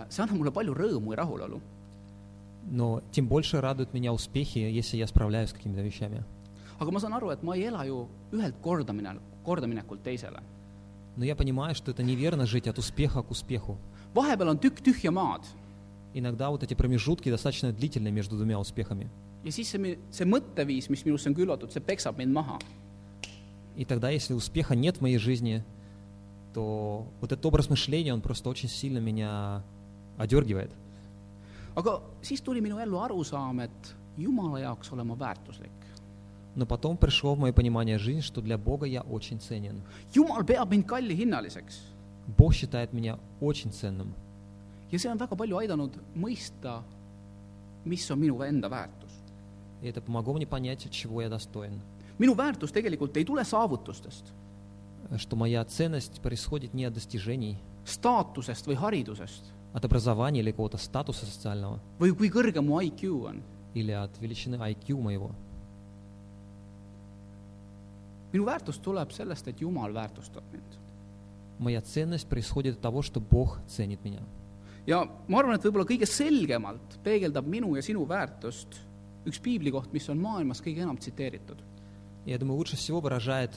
[0.10, 1.62] see annab mulle palju rõõmu ja rahulolu.
[2.70, 6.24] Но тем больше радуют меня успехи, если я справляюсь с какими-то вещами.
[6.80, 10.42] aga ma saan aru, et ma ei ela ju ühelt kordamine, kordaminekult teisele.
[11.16, 13.78] Но я понимаю, что это неверно жить от успеха к успеху.
[14.16, 15.44] vahepeal on tükk tühja maad
[16.14, 19.08] Иногда вот эти промежутки достаточно длительные между двумя успехами.
[19.44, 22.60] ja siis see, mi- see mõtteviis, mis minusse on külvatud, see peksab mind maha.
[23.76, 25.64] И тогда, если успеха нет в моей жизни,
[26.54, 29.62] то вот этот образ мышления, он просто очень сильно меня
[30.18, 30.72] одергивает.
[31.76, 35.70] aga siis tuli minu ellu arusaam, et Jumala jaoks olen ma väärtuslik.
[36.56, 39.84] Но потом пришло в мое понимание жизни, что для Бога я очень ценен.
[40.16, 41.76] Jumal peab mind kallihinnaliseks
[42.38, 44.14] Бог считает меня очень ценным.
[44.92, 46.82] ja see on väga palju aidanud mõista,
[47.86, 49.12] mis on minu enda väärtus.
[49.82, 51.82] И это помогло мне понять, чего я достоин.
[52.20, 54.34] minu väärtus tegelikult ei tule saavutustest,
[55.18, 61.26] Что моя ценность происходит не от достижений, staatusest või haridusest от образования или какого-то статуса
[61.26, 63.42] социального, või kui kõrge mu IQ on.
[63.74, 65.32] или от величины IQ моего.
[68.34, 70.78] minu väärtus tuleb sellest, et Jumal väärtustab mind.
[71.62, 74.22] Моя ценность происходит от того, что Бог ценит меня.
[74.86, 78.78] ja ma arvan, et võib-olla kõige selgemalt peegeldab minu ja sinu väärtust
[79.28, 81.58] üks piiblikoht, mis on maailmas kõige enam tsiteeritud.
[82.26, 83.52] Я думаю, лучше всего выражает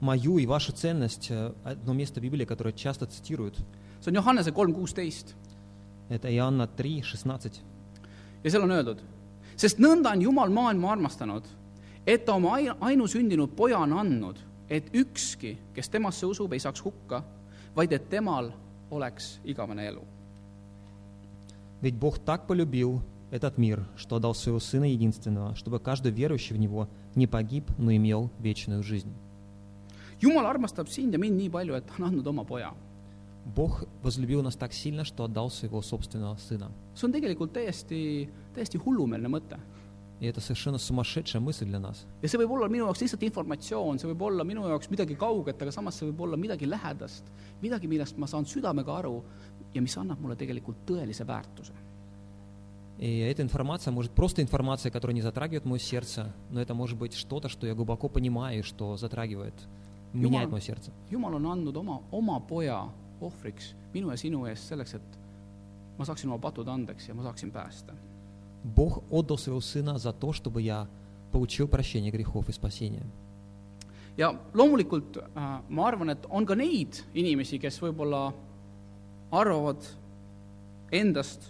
[0.00, 3.58] мою и вашу ценность э, одно место в Библии, которое часто цитируют.
[4.00, 5.34] see on Johannese kolm kuusteist
[6.08, 7.60] Это Иоанна 3, 16.
[8.44, 9.02] ja seal on öeldud,
[9.56, 11.42] sest nõnda on Jumal maailma armastanud,
[12.06, 14.38] et ta oma ai- ainusündinud poja on andnud,
[14.70, 17.24] et ükski, kes temasse usub, ei saaks hukka,
[17.74, 18.52] vaid et temal
[18.90, 20.02] oleks igavene elu.
[21.80, 26.58] Ведь Бог так полюбил этот мир, что отдал своего Сына Единственного, чтобы каждый верующий в
[26.58, 29.12] Него не погиб, но имел вечную жизнь.
[30.20, 32.74] Jumal armastab sind ja mind nii palju, et ta on andnud oma poja.
[33.54, 36.70] Бог возлюбил нас так сильно, что отдал своего собственного Сына.
[36.94, 39.58] see on tegelikult täiesti, täiesti hullumeelne mõte.
[40.22, 42.06] И это совершенно сумасшедшая мысль для нас.
[42.22, 45.62] ja see võib olla minu jaoks lihtsalt informatsioon, see võib olla minu jaoks midagi kauget,
[45.62, 47.30] aga samas see võib olla midagi lähedast,
[47.62, 49.22] midagi, millest ma saan südamega aru
[49.74, 51.72] ja mis annab mulle tegelikult tõelise väärtuse.
[52.98, 57.14] И эта информация может просто информация, которая не затрагивает мое сердце, но это может быть
[57.14, 59.54] что-то, что я глубоко понимаю, и что затрагивает,
[60.12, 60.90] меняет мое сердце.
[61.10, 62.88] jumal on andnud oma, oma poja
[63.20, 65.18] ohvriks minu ja sinu eest selleks, et
[65.96, 67.94] ma saaksin oma patud andeks ja ma saaksin päästa.
[68.64, 70.88] Бог отдал своего Сына за то, чтобы я
[71.32, 73.04] получил прощение грехов и спасение.
[74.18, 78.32] ja loomulikult äh, ma arvan, et on ka neid inimesi, kes võib-olla
[79.30, 79.84] arvavad
[80.90, 81.46] endast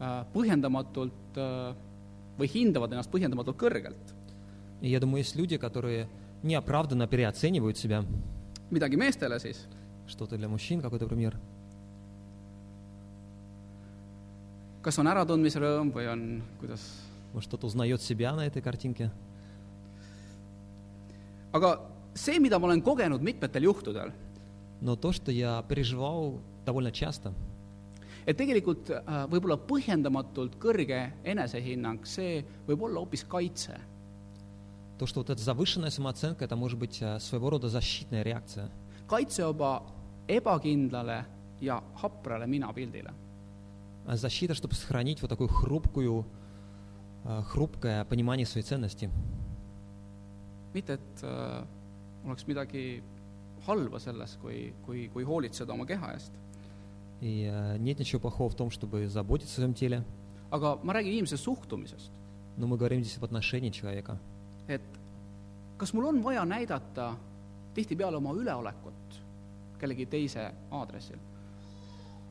[0.00, 1.76] äh, põhjendamatult äh,
[2.38, 4.14] või hindavad ennast põhjendamatult kõrgelt.
[4.80, 6.08] И я думаю, есть люди, которые
[6.42, 8.04] неоправданно переоценивают себя.
[8.70, 9.66] midagi meestele siis,
[10.08, 11.38] Что-то для мужчин, какой-то пример.
[14.82, 16.86] kas on äratundmise rõõm või on, kuidas,
[17.34, 19.10] Может, кто-то узнает себя на этой картинке.
[21.52, 21.80] aga
[22.14, 24.12] see, mida ma olen kogenud mitmetel juhtudel,
[24.80, 27.34] Но то, что я переживал довольно часто,
[28.26, 33.78] et tegelikult äh, võib-olla põhjendamatult kõrge enesehinnang, see võib olla hoopis kaitse.
[34.98, 38.68] то, что вот эта завышенная самооценка, это может быть э, своего рода защитная реакция.
[39.06, 39.82] kaitse oma
[40.28, 41.24] ebakindlale
[41.60, 43.21] ja haprale minapildile.
[44.06, 46.24] А Защита, чтобы сохранить вот такую хрупкую,
[47.24, 49.10] э, хрупкое понимание своей ценности.
[50.74, 51.64] mitte, et äh,
[52.24, 53.02] oleks midagi
[53.66, 56.32] halba selles, kui, kui, kui hoolitseda oma keha eest.
[57.20, 60.04] И э, нет ничего плохого в том, чтобы заботиться о своем теле,
[60.50, 62.10] aga ma räägin inimese suhtumisest,
[62.56, 64.18] но мы говорим здесь об отношении человека.
[64.68, 64.82] et
[65.76, 67.16] kas mul on vaja näidata
[67.74, 69.20] tihtipeale oma üleolekut
[69.78, 71.18] kellegi teise aadressil?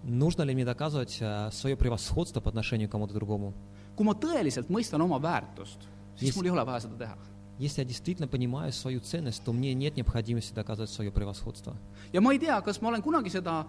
[0.03, 3.53] Нужно ли мне доказывать э, свое превосходство по отношению к кому-то другому?
[3.97, 6.35] kui ma tõeliselt mõistan oma väärtust, siis Yes.
[6.37, 7.17] mul ei ole vaja seda teha.
[7.59, 11.75] Если я действительно понимаю свою ценность, то мне нет необходимости доказывать свое превосходство.
[12.13, 13.65] ja ma ei tea, kas ma olen kunagi seda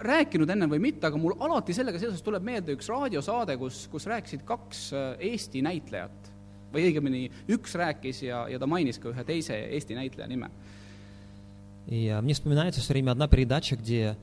[0.00, 4.06] rääkinud enne või mitte, aga mul alati sellega seoses tuleb meelde üks raadiosaade, kus, kus
[4.06, 6.32] rääkisid kaks äh, Eesti näitlejat.
[6.72, 10.50] või õigemini, üks rääkis ja, ja ta mainis ka ühe teise Eesti näitleja nime.
[11.86, 14.14] И э, мне вспоминается все время одна передача, где э,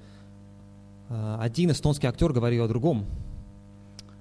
[1.12, 3.06] один эстонский актер говорил о другом.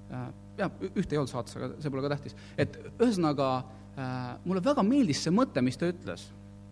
[0.09, 2.35] Äh, jah, ühte ei olnud saates, aga see pole ka tähtis.
[2.55, 6.29] et ühesõnaga äh, mulle väga meeldis see mõte, mis ta ütles.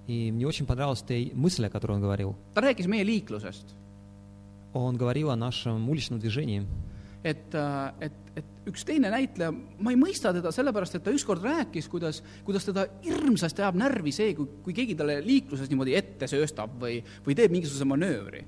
[0.07, 2.35] И мне очень понравилась та и мысль, о которой он говорил.
[2.53, 3.75] ta rääkis meie liiklusest.
[4.73, 6.65] Он говорил о нашем уличном движении.
[7.23, 11.41] et, äh, et, et üks teine näitleja, ma ei mõista teda sellepärast, et ta ükskord
[11.41, 16.29] rääkis, kuidas, kuidas teda hirmsasti ajab närvi see, kui, kui keegi talle liikluses niimoodi ette
[16.29, 18.43] sööstab või, või teeb mingisuguse manöövri.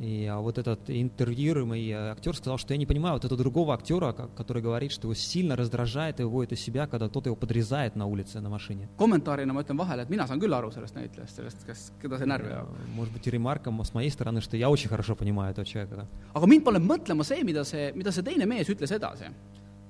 [0.00, 3.72] И а, вот этот интервьюируемый э, актер сказал, что я не понимаю вот этого другого
[3.72, 7.36] актера, ко- который говорит, что его сильно раздражает и выводит из себя, когда кто-то его
[7.36, 8.90] подрезает на улице на машине.
[8.98, 12.26] kommentaarina ma ütlen vahele, et mina saan küll aru sellest näitlejast, sellest, kes, keda see
[12.26, 12.68] närvi ajab.
[12.68, 16.06] Э, Может быть, и ремарка с моей стороны, что я очень хорошо понимаю этого человека.
[16.34, 19.30] aga mind paneb mõtlema see, mida see, mida see teine mees ütles edasi.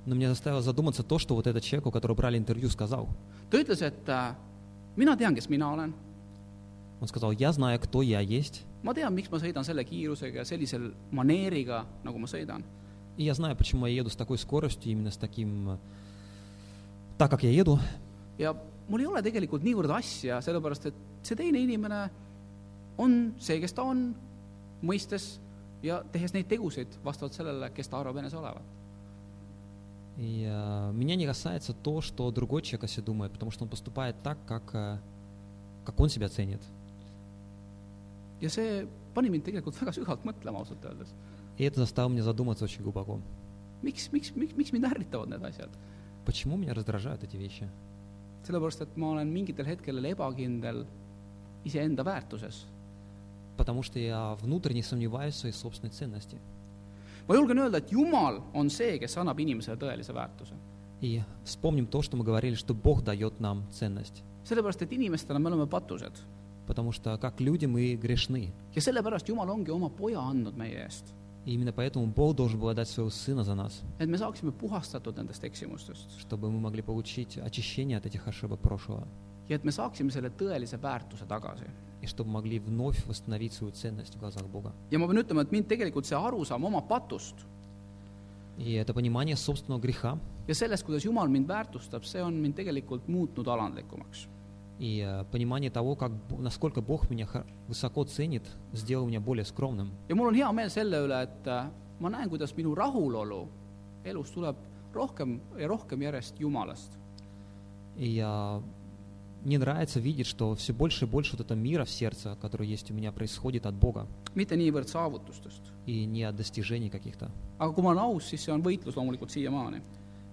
[0.07, 3.09] Но меня заставило задуматься то, что вот этот человек, у которого брали интервью, сказал.
[3.51, 4.35] ta ütles, et äh,
[4.97, 5.95] mina tean, kes mina olen,
[7.01, 10.45] Он сказал, я знаю, кто я есть, ma tean, miks ma sõidan selle kiirusega ja
[10.45, 12.63] sellisel maneeriga, nagu ma sõidan.
[13.17, 15.71] и я знаю, почему я еду с такой скоростью, именно с таким...
[15.71, 15.79] э,
[17.19, 17.79] Так, как я еду,
[18.39, 18.55] ja
[18.89, 22.11] mul ei ole tegelikult niivõrd asja, sellepärast et see teine inimene
[22.99, 24.11] on see, kes ta on,
[24.83, 25.39] mõistes
[25.83, 28.63] ja tehes neid tegusid vastavalt sellele, kes ta arvab enese olevat.
[30.19, 33.69] И э, меня не касается то, что другой человек о себе думает, потому что он
[33.71, 34.99] поступает так, как, э,
[35.85, 36.61] как он себя ценит.
[38.41, 41.15] ja see pani mind tegelikult väga sügavalt mõtlema ausalt öeldes.
[41.59, 43.21] И это заставило меня задуматься очень глубоко.
[43.83, 45.71] miks, miks, miks, miks mind ärritavad need asjad?
[46.25, 47.69] Почему меня раздражают эти вещи?
[48.47, 50.85] sellepärast, et ma olen mingitel hetkedel ebakindel
[51.67, 52.67] iseenda väärtuses.
[53.57, 56.37] Потому что я внутренне сомневаюсь в своей собственной ценности.
[57.29, 60.55] ma julgen öelda, et Jumal on see, kes annab inimesele tõelise väärtuse.
[61.01, 64.23] И вспомним то, что мы говорили, что Бог дает нам ценность.
[64.45, 66.23] sellepärast, et inimestena me oleme patused.
[66.71, 68.53] Потому что как люди мы грешны.
[68.75, 71.13] ja sellepärast Jumal ongi oma poja andnud meie eest.
[71.45, 75.17] И именно поэтому Бог должен был отдать своего Сына за нас, et me saaksime puhastatud
[75.17, 79.07] nendest eksimustest чтобы мы могли получить очищение от этих ошибок прошлого.
[79.49, 81.67] ja et me saaksime selle tõelise väärtuse tagasi.
[82.03, 84.73] И чтобы могли вновь восстановить свою ценность в глазах Бога.
[84.91, 87.37] ja ma pean ütlema, et mind tegelikult see arusaam oma patust
[88.59, 90.19] И это понимание собственного греха
[90.49, 94.29] ja sellest, kuidas Jumal mind väärtustab, see on mind tegelikult muutnud alandlikumaks.
[94.82, 97.28] и э, понимание того, как, насколько Бог меня
[97.68, 98.42] высоко ценит,
[98.74, 99.92] сделал меня более скромным.
[100.10, 103.48] ja mul on hea meel selle üle, et äh, ma näen, kuidas minu rahulolu
[104.04, 104.56] elus tuleb
[104.94, 106.98] rohkem ja rohkem järjest Jumalast.
[107.96, 108.60] И я,
[109.44, 112.90] мне нравится видеть, что все больше и больше вот этого мира в сердце, который есть
[112.90, 115.62] у меня, происходит от Бога mitte niivõrd saavutustest.
[115.86, 117.30] и не от достижений каких-то.
[117.60, 119.82] aga kui ma olen aus, siis see on võitlus loomulikult siiamaani.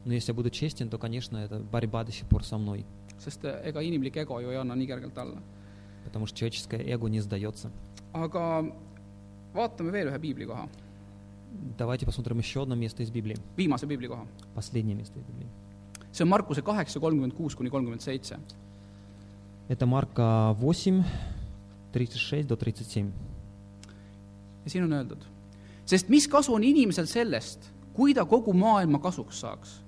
[0.06, 2.86] Но если я буду честен, то, конечно, это борьба до сих pор со мной,
[3.17, 5.41] sest äh, ega inimlik ego ju ei anna nii kergelt alla.
[6.05, 7.71] потому что человеческое эго не сдается.
[8.13, 8.65] aga
[9.53, 10.67] vaatame veel ühe piiblikoha,
[11.77, 14.25] Давайте посмотрим еще одно место из Библии, viimase piiblikoha.
[14.55, 15.47] последнее место из Библии.
[16.11, 18.39] see on Markuse kaheksa, kolmkümmend kuus kuni kolmkümmend seitse.
[19.69, 21.03] Это Марка 8,
[21.93, 23.11] 36 до 37.
[24.65, 25.23] ja siin on öeldud,
[25.85, 29.81] sest mis kasu on inimesel sellest, kui ta kogu maailma kasuks saaks,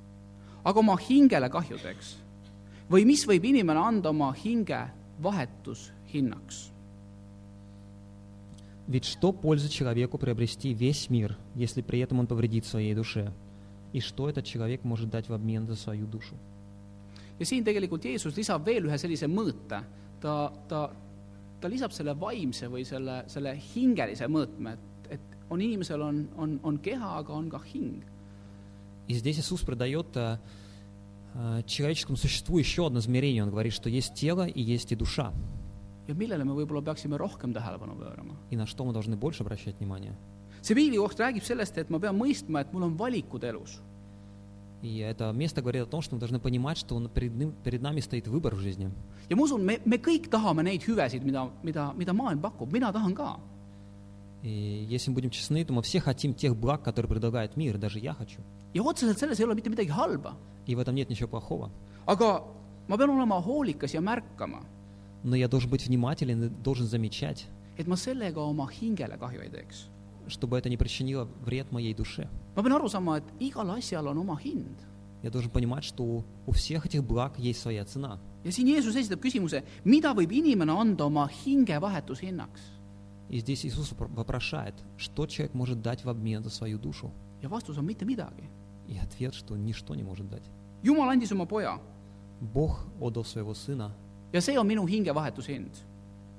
[0.63, 2.17] aga oma hingele kahju teeks?
[2.89, 4.87] või mis võib inimene anda oma hinge
[5.21, 6.71] vahetushinnaks?
[8.87, 13.33] Ведь что польза человеку приобрести весь мир, если при этом он повредит своей душе?
[13.93, 16.35] И что этот человек может дать в обмен за свою душу?
[17.39, 19.81] ja siin tegelikult Jeesus lisab veel ühe sellise mõõte,
[20.23, 20.35] ta,
[20.69, 20.81] ta,
[21.61, 26.59] ta lisab selle vaimse või selle, selle hingelise mõõtme, et, et on inimesel on, on,
[26.63, 28.03] on keha, aga on ka hing.
[29.07, 30.37] И здесь Иисус продает э, э,
[31.67, 33.43] человеческому существу еще одно измерение.
[33.43, 35.33] Он говорит, что есть тело и есть и душа.
[36.07, 38.35] ja millele me võib-olla peaksime rohkem tähelepanu pöörama.
[38.51, 40.13] И на что мы должны больше обращать внимание.
[40.61, 43.81] see piiblikoht räägib sellest, et ma pean mõistma, et mul on valikud elus
[44.83, 47.81] И это место говорит о том, что мы должны понимать, что он- перед, ним- перед
[47.81, 48.91] нами стоит выбор в жизни.
[49.29, 52.91] ja ma usun, me, me kõik tahame neid hüvesid, mida, mida, mida maailm pakub, mina
[52.93, 53.39] tahan ka.
[54.43, 57.97] И если мы будем честны, то мы все хотим тех благ, которые предлагает мир, даже
[57.97, 58.41] я хочу.
[58.73, 60.35] ja otseselt selles ei ole mitte midagi halba.
[60.67, 61.69] И в этом нет ничего плохого.
[62.07, 62.43] aga
[62.87, 64.63] ma pean olema hoolikas ja märkama ,
[65.23, 67.47] но я должен быть внимателен и должен замечать,
[67.77, 69.87] et ma sellega oma hingele kahju ei teeks .
[70.27, 72.27] чтобы это не причинило вред моей душе.
[72.55, 74.77] ma pean aru saama , et igal asjal on oma hind .
[75.23, 78.19] Я должен понимать, что у, у всех этих благ есть своя цена.
[78.43, 82.61] ja siin Jeesus esitab küsimuse , mida võib inimene anda oma hinge vahetushinnaks ?
[83.29, 87.11] И здесь Иисус вопро- вопрошает, что человек может дать в обмен за свою душу.
[87.41, 88.43] ja vastus on mitte midagi .
[88.89, 90.43] И ответ, что ничто не может дать.
[90.83, 91.79] jumal andis oma poja
[92.39, 93.91] Бог отдал своего Сына,
[94.33, 95.71] ja see on minu hinge vahetushind .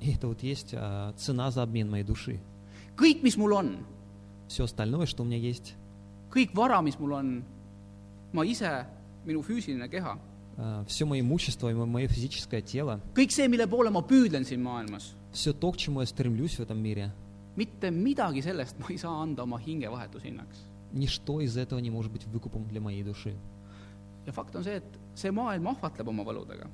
[0.01, 2.39] и это вот есть а, цена за обмен моей души.
[2.97, 3.85] kõik , mis mul on ,
[4.49, 5.75] Все остальное, что у меня есть,
[6.31, 7.43] kõik vara , mis mul on ,
[8.33, 8.87] ma ise ,
[9.25, 10.17] minu füüsiline keha ,
[10.87, 14.63] все мое имущество и мо- мое физическое тело, kõik see , mille poole ma püüdlen siin
[14.63, 17.11] maailmas , все то, к чему я стремлюсь в этом мире,
[17.57, 20.59] mitte midagi sellest ma ei saa anda oma hinge vahetushinnaks .
[20.94, 23.36] Ничто из этого не может быть выкупом для моей души.
[24.26, 26.68] ja fakt on see, et see maailm ahvatleb oma võludega.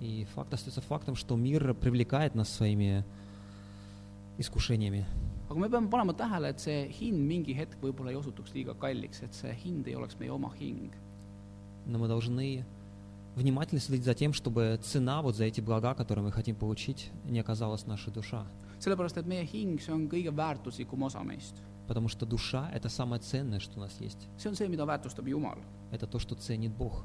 [0.00, 3.04] И факт остается фактом, что мир привлекает нас своими
[4.38, 5.04] искушениями.
[5.50, 9.22] aga me peame panema tähele, et see hind mingi hetk võib-olla ei osutuks liiga kalliks,
[9.22, 10.90] et see hind ei oleks meie oma hing.
[11.86, 12.64] Но мы должны
[13.36, 17.40] внимательно следить за тем, чтобы цена вот за эти блага, которые мы хотим получить, не
[17.40, 18.46] оказалась наша душа.
[18.78, 21.60] sellepärast, et meie hing, see on kõige väärtuslikum osa meist.
[21.90, 24.28] Потому что душа– это самое ценное, что у нас есть.
[24.38, 25.58] see on see, mida väärtustab Jumal.
[25.90, 27.02] Это то, что ценит Бог.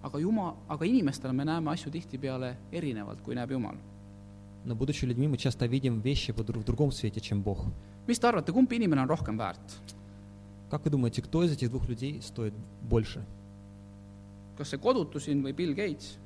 [0.00, 3.74] aga Jumal, aga inimestena me näeme asju tihtipeale erinevalt, kui näeb Jumal.
[4.64, 7.66] Но будучи людьми, мы часто видим вещи в друг- в другом свете, чем Бог.
[8.06, 9.58] mis te arvate, kumb inimene on rohkem väärt?
[10.70, 12.54] Как вы думаете, кто из этих двух людей стоит
[12.88, 13.24] больше?
[14.56, 16.16] kas see kodutu siin või Bill Gates?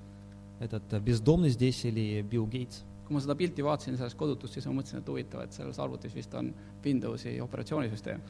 [0.61, 2.83] Этот э, бездомный здесь или Билл Гейтс?
[3.06, 6.14] kui ma seda pilti vaatasin sellest kodutust , siis ma mõtlesin , et huvitav , et selles arvutis
[6.16, 6.54] vist on
[6.86, 8.22] Windowsi operatsioonisüsteem .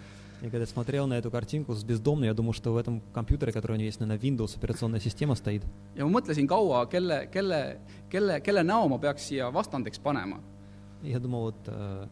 [0.42, 3.74] Я когда смотрел на эту картинку с бездомным, я думал, что в этом компьютере, который
[3.74, 5.62] у него есть, наверное, Windows операционная система стоит.
[5.96, 10.40] ja ma mõtlesin kaua , kelle , kelle , kelle , kelle näo ma peaks siia vastandiks panema .
[11.04, 12.08] И Я думал, вот э,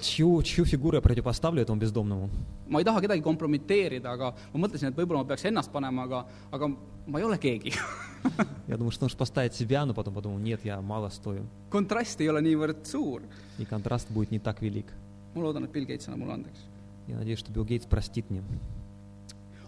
[0.00, 2.30] чью, чью фигуру я противопоставлю этому бездомному.
[2.68, 6.26] ma ei taha kedagi kompromiteerida , aga ma mõtlesin , et võib-olla ma peaks ennast panema , aga ,
[6.50, 6.68] aga
[7.06, 7.72] ma ei ole keegi .
[8.66, 11.46] Я думаю, что нужно поставить себя, но потом подумал, нет, я мало стою.
[11.70, 13.22] kontrast ei ole niivõrd suur .
[13.58, 14.86] И контраст будет не так велик.
[15.34, 16.58] ma loodan , et Bill Gates annab mulle andeks .
[17.06, 18.42] Я надеюсь, что Билл Гейтс простит мне.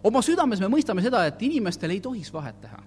[0.03, 2.83] oma südames me mõistame seda , et inimestel ei tohiks vahet teha .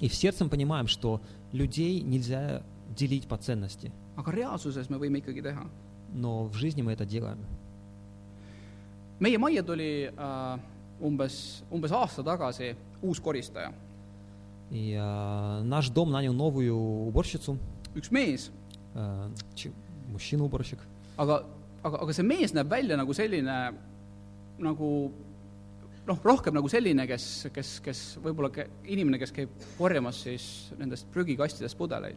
[0.00, 1.20] И в сердцем понимаем, что
[1.52, 2.62] людей нельзя
[2.96, 3.92] делить по ценности.
[4.16, 5.66] aga reaalsuses me võime ikkagi teha .
[6.14, 7.38] Но в жизни мы это делаем.
[9.20, 10.58] meie majja tuli äh,
[11.00, 13.72] umbes , umbes aasta tagasi uus koristaja ,
[14.70, 16.74] И э, наш дом нанял новую
[17.08, 17.58] уборщицу,
[17.94, 18.50] üks mees ,
[18.94, 19.72] э, чи-
[20.12, 20.78] мужчина-уборщик.
[21.18, 21.44] aga ,
[21.82, 23.74] aga , aga see mees näeb välja nagu selline
[24.58, 25.12] nagu
[26.06, 31.06] noh , rohkem nagu selline , kes , kes , kes võib-olla ke- inimene , kes käib korjamas siis nendest
[31.12, 32.16] prügikastidest pudeleid .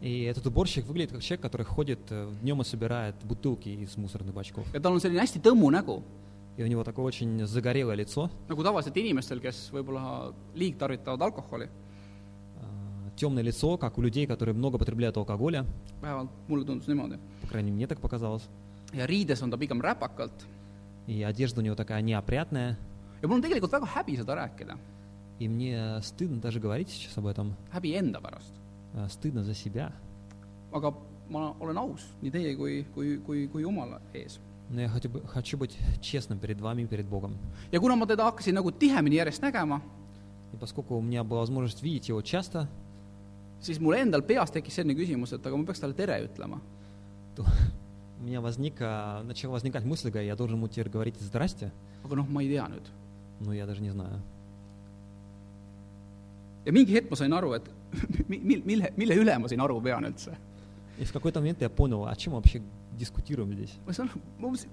[0.00, 2.00] И этот уборщик выглядит как человек, который ходит
[2.42, 4.64] днем и собирает бутылки из мусорных бачков.
[4.74, 6.02] ja tal on selline hästi tõmmu nägu,
[6.56, 11.68] И у него такое очень загорелое лицо, nagu tavaliselt inimestel, kes võib-olla liigtarvitavad alkoholi,
[13.16, 15.66] темное лицо, как у людей, которые много потребляют алкоголя.
[16.02, 17.18] vähemalt mulle tundus niimoodi.
[17.42, 18.42] По крайней мере, мне так показалось.
[18.92, 20.32] ja riides on ta pigem räpakalt
[21.06, 22.78] И одежда у него такая неопрятная.
[23.22, 24.78] ja mul on tegelikult väga häbi seda rääkida,
[25.38, 27.54] И мне стыдно даже говорить сейчас об этом.
[27.72, 28.52] häbi enda pärast.
[28.95, 29.91] Э, Стыдно за себя.
[30.71, 30.93] aga
[31.29, 34.39] ma olen aus nii teie kui , kui , kui , kui Jumala ees .
[34.69, 37.37] Но я хочу, бы- хочу быть честным перед вами и перед Богом.
[37.71, 39.81] ja kuna ma teda hakkasin nagu tihemini järjest nägema ,
[40.53, 42.67] И поскольку у меня была возможность видеть его часто,
[43.61, 46.59] siis mul endal peas tekkis selline küsimus , et aga ma peaks talle tere ütlema .
[47.35, 47.43] то
[48.21, 51.71] у меня возник, а, начала возникать мысль, говорю, я должен ему теперь говорить «здрасте»,
[52.03, 52.85] aga noh , ma ei tea nüüd .
[53.41, 54.21] но я даже не знаю.
[56.65, 57.63] ja mingi hetk ma sain aru , et
[58.29, 60.37] mi- mil- , mille , mille üle ma siin aru pean üldse .
[60.99, 62.61] И в какой-то момент я понял, о чем мы вообще
[62.97, 63.73] дискутируем здесь.
[63.85, 64.69] ma saan aru , ma mõtlesin ,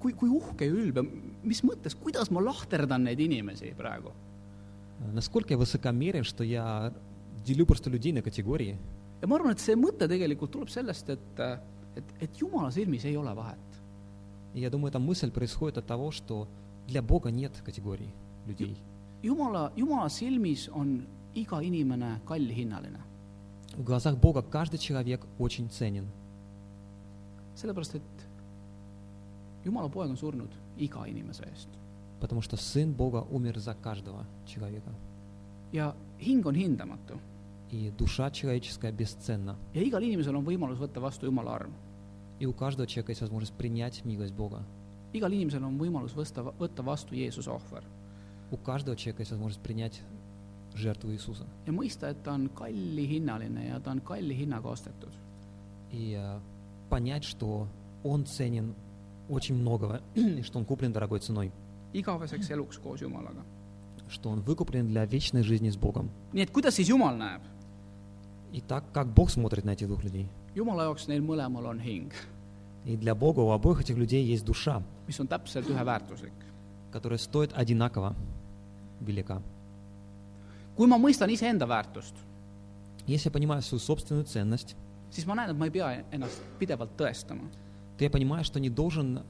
[0.00, 1.02] kui , kui uhke ja ülbe ,
[1.44, 4.12] mis mõttes , kuidas ma lahterdan neid inimesi praegu ?
[5.00, 6.92] А, Насколько я высокомерен, что я
[7.44, 8.76] делю просто людей на категории.
[9.20, 11.40] ja ma arvan , et see mõte tegelikult tuleb sellest , et ,
[11.96, 13.58] et , et Jumala silmis ei ole vahet .
[14.54, 16.48] И я думаю, эта мысль происходит от того, что
[16.86, 18.08] для Бога нет категорий
[18.46, 18.76] людей.
[19.22, 22.98] Jumala , Jumala silmis on iga inimene kallihinnaline .
[23.76, 26.06] В глазах Бога каждый человек очень ценен,
[27.54, 28.02] sellepärast , et
[29.64, 31.68] Jumala poeg on surnud iga inimese eest .
[32.20, 34.90] потому что Сын Бога умер за каждого человека.
[35.72, 37.18] ja hing on hindamatu
[37.70, 39.56] И душа человеческая бесценна.
[39.74, 41.72] ja igal inimesel on võimalus võtta vastu Jumala arm .
[42.40, 44.62] И у каждого человека есть возможность принять милость Бога.
[45.12, 47.82] igal inimesel on võimalus võsta , võtta vastu Jeesuse ohver .
[48.50, 50.00] У каждого человека есть возможность принять
[50.77, 51.45] жертву Иисуса.
[51.65, 55.11] ja mõista, et ta on kallihinnaline ja ta on kalli hinnaga ostetud.
[55.91, 56.39] И э,
[56.89, 57.67] понять, что
[58.03, 58.73] Он ценен
[59.29, 61.51] очень многого, и что Он куплен дорогой ценой,
[61.93, 63.43] igaveseks eluks koos Jumalaga.
[64.09, 66.09] что Он выкуплен для вечной жизни с Богом.
[66.33, 67.41] nii et kuidas siis Jumal näeb?
[68.51, 70.27] И так, как Бог смотрит на этих двух людей.
[70.55, 72.11] Jumala jaoks neil mõlemal on hing,
[72.85, 76.33] И для Бога у обоих этих людей есть душа, mis on täpselt üheväärtuslik.
[76.91, 78.15] которая стоит одинаково
[79.01, 79.41] велика.
[80.76, 82.14] kui ma mõistan iseenda väärtust ,
[83.06, 84.76] Если я понимаю свою собственную ценность,
[85.10, 87.48] siis ma näen , et ma ei pea ennast pidevalt tõestama .
[87.96, 89.22] то я понимаю, что не должен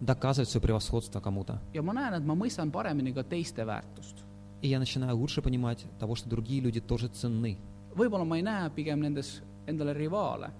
[0.00, 1.60] доказывать свое превосходство кому-то.
[1.72, 4.16] ja ma näen , et ma mõistan paremini ka teiste väärtust .
[4.62, 7.56] И я начинаю лучше понимать того, что другие люди тоже ценны.
[7.94, 10.50] võib-olla ma ei näe pigem nendes endale rivaale ,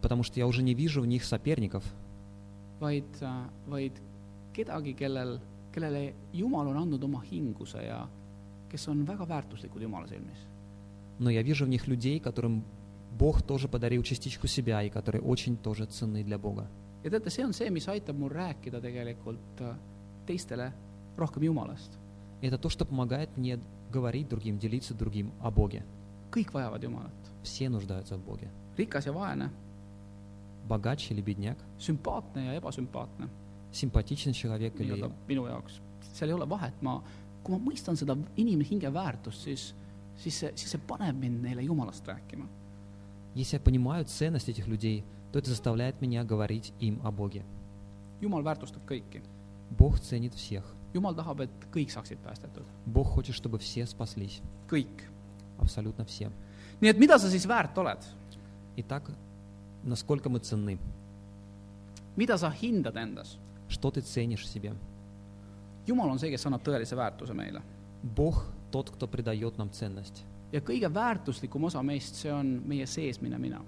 [0.00, 1.84] Потому что я уже не вижу в них соперников,
[2.80, 3.04] vaid ,
[3.68, 3.92] vaid
[4.52, 5.40] kedagi , kellel ,
[5.72, 8.08] kellele Jumal on andnud oma hinguse ja
[8.68, 10.38] kes on väga väärtuslikud Jumala silmis .
[11.18, 12.64] но я вижу в них людей, которым
[13.18, 16.66] Бог тоже подарил частичку себя и которые очень тоже ценны для Бога.
[17.04, 19.74] ja teate , see on see , mis aitab mul rääkida tegelikult äh,
[20.26, 20.72] teistele
[21.16, 21.98] rohkem Jumalast .
[22.40, 23.60] И это то, что помогает мне
[23.92, 25.84] говорить другим, делиться другим о Боге.
[26.32, 27.12] kõik vajavad Jumalat ,
[27.42, 28.48] Все нуждаются в Боге.
[28.78, 29.50] rikas ja vaene ,
[30.68, 33.28] Богач или бедняк, sümpaatne ja ebasümpaatne ,
[33.72, 35.80] симпатичный человек или nii-öelda minu jaoks ,
[36.14, 37.02] seal ei ole vahet , ma ,
[37.46, 39.74] kui ma mõistan seda inimese hinge väärtust , siis ,
[40.16, 42.46] siis see , siis see paneb mind neile Jumalast rääkima .
[43.34, 47.44] Если я понимаю ценность этих людей, то это заставляет меня говорить им о Боге.
[48.20, 49.22] Jumal väärtustab kõiki .
[49.70, 50.64] Бог ценит всех.
[50.92, 54.42] Jumal tahab , et kõik saaksid päästetud , Бог хочет, чтобы все спаслись.
[54.68, 55.08] kõik .
[55.58, 56.30] Абсолютно все.
[56.80, 58.04] nii et mida sa siis väärt oled ?
[58.76, 59.10] Итак,
[59.82, 60.78] насколько мы ценны?
[62.16, 63.38] mida sa hindad endas ?
[63.68, 64.74] Что ты ценишь в себе?
[65.86, 67.62] Jumal on see , kes annab tõelise väärtuse meile .
[68.02, 70.24] Бог тот, кто придает нам ценность.
[70.52, 73.62] ja kõige väärtuslikum osa meist , see on meie seesmine mina .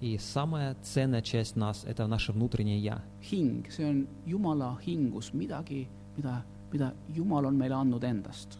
[0.00, 3.02] И самая ценная часть нас – это наше внутреннее «я».
[3.20, 8.58] hing , see on Jumala hingus midagi , mida , mida Jumal on meile andnud endast .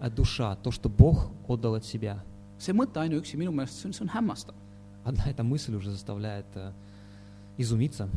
[0.00, 2.22] А душа – то, что Бог отдал от себя.
[2.58, 4.54] see mõte ainuüksi minu meelest , see on , see on hämmastav .
[5.04, 6.72] Одна эта мысль уже заставляет э,
[7.58, 8.08] изумиться.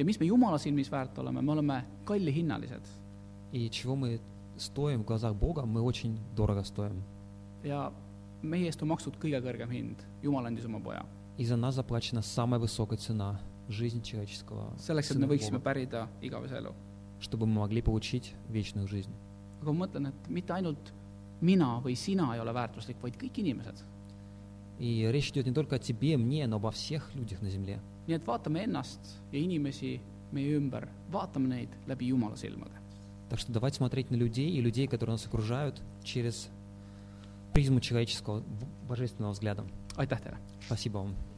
[0.00, 2.86] ja mis me Jumala silmis väärt oleme , me oleme kallihinnalised
[3.52, 4.20] И чего мы
[4.58, 7.02] стоим в глазах Бога, мы очень дорого стоим.
[7.64, 7.92] ja
[8.42, 11.04] meie eest on makstud kõige kõrgem hind , Jumal andis oma poja .
[11.38, 15.64] И за нас заплачена самая высокая цена – жизнь человеческого selleks , et Сына me võiksime Бога,
[15.64, 16.72] pärida igavese elu .
[17.20, 19.10] чтобы мы могли получить вечную жизнь.
[19.62, 20.92] aga ma mõtlen , et mitte ainult
[21.40, 23.82] mina või sina ei ole väärtuslik , vaid kõik inimesed .
[24.78, 27.80] И речь идет не только о тебе, мне, но обо всех людях на земле.
[28.07, 29.99] Nii et vaatame ennast ja inimesi
[30.31, 32.77] meie ümber, vaatame neid läbi Jumala silmade.
[33.29, 36.49] Так что давайте смотреть на людей и людей, которые нас окружают, через
[37.53, 38.43] призму человеческого,
[38.87, 39.65] божественного взгляда.
[39.95, 40.37] aitäh teile!
[40.65, 41.30] Спасибо вам.